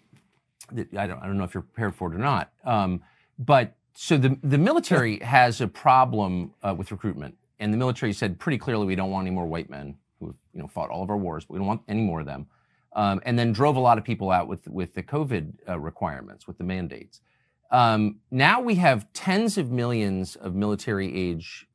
That 0.72 0.96
I 0.98 1.08
don't, 1.08 1.22
I 1.22 1.26
don't 1.26 1.38
know 1.38 1.44
if 1.44 1.54
you're 1.54 1.64
prepared 1.64 1.96
for 1.96 2.12
it 2.12 2.16
or 2.16 2.20
not. 2.20 2.52
Um, 2.64 3.02
but 3.38 3.76
so 3.94 4.18
the 4.18 4.38
the 4.44 4.58
military 4.58 5.20
has 5.20 5.62
a 5.62 5.68
problem 5.68 6.54
uh, 6.64 6.74
with 6.78 6.92
recruitment, 6.92 7.36
and 7.60 7.74
the 7.74 7.78
military 7.78 8.14
said 8.14 8.40
pretty 8.40 8.58
clearly 8.58 8.86
we 8.86 8.96
don't 8.96 9.12
want 9.12 9.28
any 9.28 9.36
more 9.36 9.46
white 9.46 9.70
men 9.70 9.98
who 10.20 10.28
have 10.28 10.36
you 10.54 10.62
know 10.62 10.68
fought 10.68 10.90
all 10.90 11.04
of 11.04 11.10
our 11.10 11.18
wars. 11.18 11.46
But 11.46 11.54
we 11.54 11.60
don't 11.60 11.68
want 11.68 11.82
any 11.88 12.02
more 12.02 12.22
of 12.22 12.26
them. 12.26 12.48
Um, 12.94 13.22
and 13.26 13.40
then 13.40 13.54
drove 13.54 13.78
a 13.78 13.80
lot 13.80 13.98
of 13.98 14.04
people 14.04 14.32
out 14.32 14.48
with 14.48 14.68
with 14.68 14.94
the 14.94 15.04
COVID 15.04 15.54
uh, 15.68 15.80
requirements, 15.80 16.48
with 16.48 16.58
the 16.58 16.64
mandates. 16.64 17.22
Um, 17.70 18.20
now 18.30 18.60
we 18.62 18.76
have 18.76 19.12
tens 19.14 19.58
of 19.58 19.72
millions 19.72 20.36
of 20.36 20.56
military 20.56 21.14
age 21.16 21.68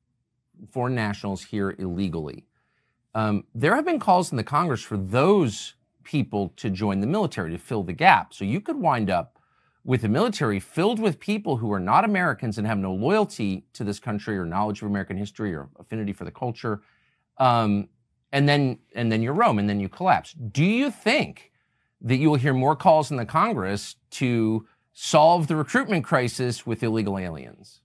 foreign 0.70 0.94
nationals 0.94 1.44
here 1.44 1.74
illegally. 1.78 2.44
Um, 3.14 3.44
there 3.54 3.74
have 3.74 3.86
been 3.86 3.98
calls 3.98 4.30
in 4.30 4.36
the 4.36 4.44
Congress 4.44 4.82
for 4.82 4.98
those 4.98 5.74
people 6.06 6.54
to 6.56 6.70
join 6.70 7.00
the 7.00 7.06
military 7.06 7.50
to 7.50 7.58
fill 7.58 7.82
the 7.82 7.92
gap. 7.92 8.32
So 8.32 8.44
you 8.44 8.60
could 8.60 8.76
wind 8.76 9.10
up 9.10 9.38
with 9.84 10.04
a 10.04 10.08
military 10.08 10.58
filled 10.58 10.98
with 10.98 11.20
people 11.20 11.58
who 11.58 11.72
are 11.72 11.80
not 11.80 12.04
Americans 12.04 12.56
and 12.58 12.66
have 12.66 12.78
no 12.78 12.94
loyalty 12.94 13.66
to 13.74 13.84
this 13.84 14.00
country 14.00 14.38
or 14.38 14.44
knowledge 14.44 14.80
of 14.82 14.88
American 14.88 15.16
history 15.16 15.54
or 15.54 15.68
affinity 15.78 16.12
for 16.12 16.24
the 16.24 16.30
culture. 16.30 16.80
Um, 17.38 17.88
and 18.32 18.48
then 18.48 18.78
and 18.94 19.12
then 19.12 19.22
you're 19.22 19.34
Rome 19.34 19.58
and 19.58 19.68
then 19.68 19.80
you 19.80 19.88
collapse. 19.88 20.32
Do 20.32 20.64
you 20.64 20.90
think 20.90 21.52
that 22.00 22.16
you 22.16 22.30
will 22.30 22.36
hear 22.36 22.54
more 22.54 22.76
calls 22.76 23.10
in 23.10 23.16
the 23.16 23.26
Congress 23.26 23.96
to 24.12 24.66
solve 24.92 25.46
the 25.46 25.56
recruitment 25.56 26.04
crisis 26.04 26.66
with 26.66 26.82
illegal 26.82 27.18
aliens? 27.18 27.80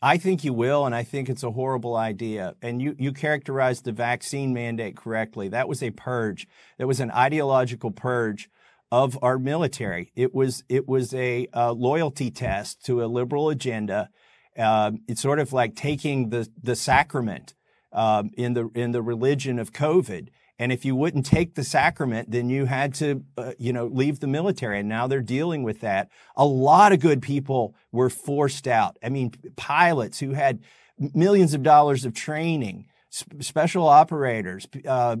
I 0.00 0.16
think 0.16 0.44
you 0.44 0.52
will, 0.52 0.86
and 0.86 0.94
I 0.94 1.02
think 1.02 1.28
it's 1.28 1.42
a 1.42 1.50
horrible 1.50 1.96
idea. 1.96 2.54
And 2.62 2.80
you, 2.80 2.94
you 2.98 3.12
characterized 3.12 3.84
the 3.84 3.92
vaccine 3.92 4.54
mandate 4.54 4.96
correctly. 4.96 5.48
That 5.48 5.68
was 5.68 5.82
a 5.82 5.90
purge. 5.90 6.46
That 6.78 6.86
was 6.86 7.00
an 7.00 7.10
ideological 7.10 7.90
purge 7.90 8.48
of 8.90 9.18
our 9.22 9.38
military. 9.38 10.12
It 10.14 10.34
was 10.34 10.64
it 10.68 10.88
was 10.88 11.12
a, 11.14 11.48
loyalty 11.54 12.30
test 12.30 12.84
to 12.86 13.02
a 13.02 13.06
liberal 13.06 13.50
agenda. 13.50 14.10
Uh, 14.56 14.92
it's 15.06 15.20
sort 15.20 15.38
of 15.38 15.52
like 15.52 15.74
taking 15.74 16.30
the 16.30 16.48
the 16.62 16.76
sacrament 16.76 17.54
um, 17.92 18.30
in 18.36 18.54
the 18.54 18.68
in 18.74 18.92
the 18.92 19.02
religion 19.02 19.58
of 19.58 19.72
COVID 19.72 20.28
and 20.58 20.72
if 20.72 20.84
you 20.84 20.96
wouldn't 20.96 21.24
take 21.24 21.54
the 21.54 21.62
sacrament, 21.62 22.30
then 22.30 22.50
you 22.50 22.64
had 22.64 22.92
to, 22.94 23.24
uh, 23.36 23.52
you 23.58 23.72
know, 23.72 23.86
leave 23.86 24.18
the 24.18 24.26
military. 24.26 24.80
And 24.80 24.88
now 24.88 25.06
they're 25.06 25.20
dealing 25.20 25.62
with 25.62 25.80
that. 25.80 26.10
A 26.36 26.44
lot 26.44 26.92
of 26.92 27.00
good 27.00 27.22
people 27.22 27.76
were 27.92 28.10
forced 28.10 28.66
out. 28.66 28.98
I 29.02 29.08
mean, 29.08 29.32
pilots 29.56 30.18
who 30.18 30.32
had 30.32 30.60
millions 30.98 31.54
of 31.54 31.62
dollars 31.62 32.04
of 32.04 32.12
training, 32.12 32.86
sp- 33.06 33.38
special 33.40 33.86
operators, 33.86 34.66
uh, 34.86 35.16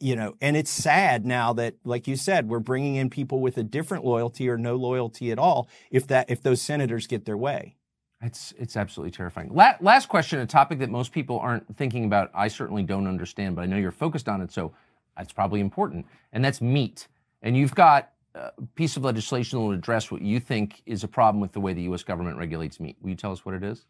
you 0.00 0.16
know, 0.16 0.34
and 0.40 0.56
it's 0.56 0.70
sad 0.70 1.26
now 1.26 1.52
that, 1.52 1.74
like 1.84 2.08
you 2.08 2.16
said, 2.16 2.48
we're 2.48 2.58
bringing 2.58 2.94
in 2.96 3.10
people 3.10 3.40
with 3.40 3.58
a 3.58 3.62
different 3.62 4.04
loyalty 4.04 4.48
or 4.48 4.56
no 4.56 4.76
loyalty 4.76 5.30
at 5.30 5.38
all. 5.38 5.68
If 5.90 6.06
that, 6.06 6.30
if 6.30 6.42
those 6.42 6.62
senators 6.62 7.06
get 7.06 7.26
their 7.26 7.36
way. 7.36 7.76
It's 8.24 8.54
it's 8.58 8.76
absolutely 8.76 9.10
terrifying. 9.10 9.50
La- 9.52 9.76
last 9.80 10.08
question, 10.08 10.40
a 10.40 10.46
topic 10.46 10.78
that 10.78 10.90
most 10.90 11.12
people 11.12 11.38
aren't 11.38 11.76
thinking 11.76 12.04
about. 12.06 12.30
I 12.34 12.48
certainly 12.48 12.82
don't 12.82 13.06
understand, 13.06 13.54
but 13.54 13.62
I 13.62 13.66
know 13.66 13.76
you're 13.76 13.92
focused 13.92 14.28
on 14.28 14.40
it, 14.40 14.50
so 14.50 14.72
that's 15.16 15.32
probably 15.32 15.60
important. 15.60 16.06
And 16.32 16.44
that's 16.44 16.60
meat. 16.60 17.08
And 17.42 17.56
you've 17.56 17.74
got 17.74 18.10
a 18.34 18.52
piece 18.74 18.96
of 18.96 19.04
legislation 19.04 19.58
that 19.58 19.64
will 19.64 19.72
address 19.72 20.10
what 20.10 20.22
you 20.22 20.40
think 20.40 20.82
is 20.86 21.04
a 21.04 21.08
problem 21.08 21.40
with 21.40 21.52
the 21.52 21.60
way 21.60 21.74
the 21.74 21.82
U.S. 21.82 22.02
government 22.02 22.38
regulates 22.38 22.80
meat. 22.80 22.96
Will 23.02 23.10
you 23.10 23.16
tell 23.16 23.30
us 23.30 23.44
what 23.44 23.54
it 23.54 23.62
is? 23.62 23.84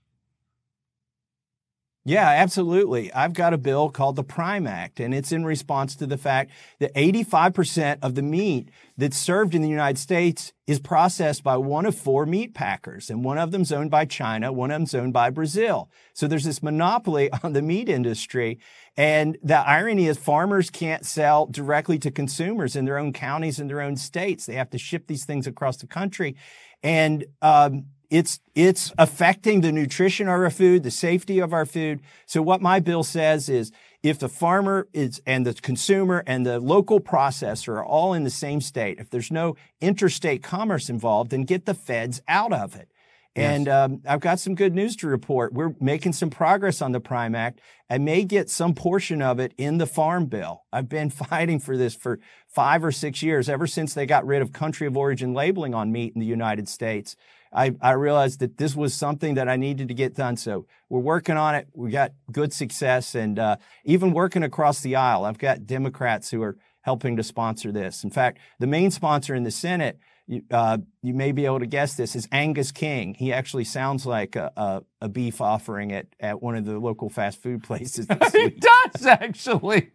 Yeah, 2.06 2.28
absolutely. 2.28 3.10
I've 3.14 3.32
got 3.32 3.54
a 3.54 3.58
bill 3.58 3.88
called 3.88 4.16
the 4.16 4.24
Prime 4.24 4.66
Act, 4.66 5.00
and 5.00 5.14
it's 5.14 5.32
in 5.32 5.42
response 5.42 5.96
to 5.96 6.06
the 6.06 6.18
fact 6.18 6.50
that 6.78 6.94
85% 6.94 8.00
of 8.02 8.14
the 8.14 8.20
meat 8.20 8.68
that's 8.98 9.16
served 9.16 9.54
in 9.54 9.62
the 9.62 9.70
United 9.70 9.96
States 9.96 10.52
is 10.66 10.78
processed 10.78 11.42
by 11.42 11.56
one 11.56 11.86
of 11.86 11.96
four 11.96 12.26
meat 12.26 12.52
packers, 12.52 13.08
and 13.08 13.24
one 13.24 13.38
of 13.38 13.52
them's 13.52 13.72
owned 13.72 13.90
by 13.90 14.04
China, 14.04 14.52
one 14.52 14.70
of 14.70 14.74
them's 14.74 14.94
owned 14.94 15.14
by 15.14 15.30
Brazil. 15.30 15.90
So 16.12 16.28
there's 16.28 16.44
this 16.44 16.62
monopoly 16.62 17.30
on 17.42 17.54
the 17.54 17.62
meat 17.62 17.88
industry. 17.88 18.58
And 18.98 19.38
the 19.42 19.56
irony 19.56 20.06
is 20.06 20.18
farmers 20.18 20.68
can't 20.68 21.06
sell 21.06 21.46
directly 21.46 21.98
to 22.00 22.10
consumers 22.10 22.76
in 22.76 22.84
their 22.84 22.98
own 22.98 23.14
counties 23.14 23.58
and 23.58 23.70
their 23.70 23.80
own 23.80 23.96
states. 23.96 24.44
They 24.44 24.54
have 24.56 24.70
to 24.70 24.78
ship 24.78 25.06
these 25.06 25.24
things 25.24 25.46
across 25.46 25.78
the 25.78 25.86
country. 25.86 26.36
And 26.82 27.24
um, 27.40 27.86
it's 28.14 28.38
it's 28.54 28.92
affecting 28.96 29.60
the 29.60 29.72
nutrition 29.72 30.28
of 30.28 30.34
our 30.34 30.48
food, 30.48 30.84
the 30.84 30.90
safety 30.92 31.40
of 31.40 31.52
our 31.52 31.66
food. 31.66 32.00
So 32.26 32.42
what 32.42 32.62
my 32.62 32.78
bill 32.78 33.02
says 33.02 33.48
is 33.48 33.72
if 34.04 34.20
the 34.20 34.28
farmer 34.28 34.86
is 34.92 35.20
and 35.26 35.44
the 35.44 35.52
consumer 35.52 36.22
and 36.24 36.46
the 36.46 36.60
local 36.60 37.00
processor 37.00 37.74
are 37.78 37.84
all 37.84 38.14
in 38.14 38.22
the 38.22 38.30
same 38.30 38.60
state, 38.60 39.00
if 39.00 39.10
there's 39.10 39.32
no 39.32 39.56
interstate 39.80 40.44
commerce 40.44 40.88
involved, 40.88 41.32
then 41.32 41.42
get 41.42 41.66
the 41.66 41.74
feds 41.74 42.22
out 42.28 42.52
of 42.52 42.76
it. 42.76 42.88
Yes. 43.34 43.56
And 43.56 43.68
um, 43.68 44.02
I've 44.06 44.20
got 44.20 44.38
some 44.38 44.54
good 44.54 44.76
news 44.76 44.94
to 44.96 45.08
report. 45.08 45.52
We're 45.52 45.74
making 45.80 46.12
some 46.12 46.30
progress 46.30 46.80
on 46.80 46.92
the 46.92 47.00
Prime 47.00 47.34
Act. 47.34 47.60
I 47.90 47.98
may 47.98 48.22
get 48.22 48.48
some 48.48 48.74
portion 48.74 49.22
of 49.22 49.40
it 49.40 49.52
in 49.58 49.78
the 49.78 49.86
Farm 49.86 50.26
Bill. 50.26 50.62
I've 50.72 50.88
been 50.88 51.10
fighting 51.30 51.58
for 51.58 51.76
this 51.76 51.96
for 51.96 52.20
five 52.46 52.84
or 52.84 52.92
six 52.92 53.24
years, 53.24 53.48
ever 53.48 53.66
since 53.66 53.92
they 53.92 54.06
got 54.06 54.24
rid 54.24 54.40
of 54.40 54.52
country 54.52 54.86
of 54.86 54.96
origin 54.96 55.34
labeling 55.34 55.74
on 55.74 55.90
meat 55.90 56.12
in 56.14 56.20
the 56.20 56.26
United 56.26 56.68
States. 56.68 57.16
I, 57.54 57.74
I 57.80 57.92
realized 57.92 58.40
that 58.40 58.58
this 58.58 58.74
was 58.74 58.94
something 58.94 59.34
that 59.34 59.48
I 59.48 59.56
needed 59.56 59.88
to 59.88 59.94
get 59.94 60.14
done. 60.14 60.36
So 60.36 60.66
we're 60.88 61.00
working 61.00 61.36
on 61.36 61.54
it. 61.54 61.68
We 61.72 61.90
got 61.90 62.12
good 62.32 62.52
success 62.52 63.14
and 63.14 63.38
uh, 63.38 63.56
even 63.84 64.12
working 64.12 64.42
across 64.42 64.80
the 64.80 64.96
aisle. 64.96 65.24
I've 65.24 65.38
got 65.38 65.66
Democrats 65.66 66.30
who 66.30 66.42
are 66.42 66.56
helping 66.82 67.16
to 67.16 67.22
sponsor 67.22 67.72
this. 67.72 68.04
In 68.04 68.10
fact, 68.10 68.38
the 68.58 68.66
main 68.66 68.90
sponsor 68.90 69.34
in 69.34 69.44
the 69.44 69.50
Senate, 69.50 69.98
you, 70.26 70.42
uh, 70.50 70.78
you 71.02 71.14
may 71.14 71.32
be 71.32 71.46
able 71.46 71.60
to 71.60 71.66
guess 71.66 71.94
this, 71.94 72.16
is 72.16 72.28
Angus 72.32 72.72
King. 72.72 73.14
He 73.14 73.32
actually 73.32 73.64
sounds 73.64 74.04
like 74.04 74.36
a, 74.36 74.52
a, 74.56 74.82
a 75.02 75.08
beef 75.08 75.40
offering 75.40 75.92
at, 75.92 76.06
at 76.20 76.42
one 76.42 76.56
of 76.56 76.64
the 76.64 76.78
local 76.78 77.08
fast 77.08 77.42
food 77.42 77.62
places. 77.62 78.06
it 78.10 78.60
does, 78.92 79.06
actually. 79.06 79.92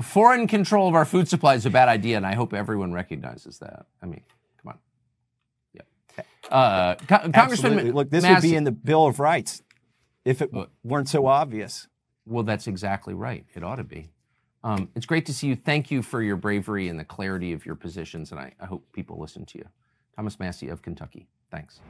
Foreign 0.00 0.46
control 0.46 0.88
of 0.88 0.94
our 0.94 1.04
food 1.04 1.28
supply 1.28 1.54
is 1.54 1.66
a 1.66 1.70
bad 1.70 1.88
idea, 1.88 2.16
and 2.16 2.26
I 2.26 2.34
hope 2.34 2.52
everyone 2.52 2.92
recognizes 2.92 3.58
that. 3.58 3.86
I 4.02 4.06
mean, 4.06 4.22
uh, 6.50 6.94
Co- 6.96 7.30
Congressman, 7.30 7.92
look, 7.92 8.10
this 8.10 8.22
Mass- 8.22 8.42
would 8.42 8.48
be 8.48 8.56
in 8.56 8.64
the 8.64 8.72
Bill 8.72 9.06
of 9.06 9.18
Rights 9.20 9.62
if 10.24 10.42
it 10.42 10.50
weren't 10.82 11.08
so 11.08 11.26
obvious. 11.26 11.88
Well, 12.26 12.42
that's 12.44 12.66
exactly 12.66 13.14
right. 13.14 13.44
It 13.54 13.62
ought 13.62 13.76
to 13.76 13.84
be. 13.84 14.10
Um, 14.62 14.88
it's 14.94 15.04
great 15.04 15.26
to 15.26 15.34
see 15.34 15.48
you. 15.48 15.56
Thank 15.56 15.90
you 15.90 16.00
for 16.02 16.22
your 16.22 16.36
bravery 16.36 16.88
and 16.88 16.98
the 16.98 17.04
clarity 17.04 17.52
of 17.52 17.66
your 17.66 17.74
positions, 17.74 18.30
and 18.30 18.40
I, 18.40 18.54
I 18.58 18.64
hope 18.64 18.90
people 18.92 19.18
listen 19.18 19.44
to 19.46 19.58
you. 19.58 19.66
Thomas 20.16 20.38
Massie 20.40 20.68
of 20.68 20.80
Kentucky. 20.80 21.26
Thanks. 21.50 21.80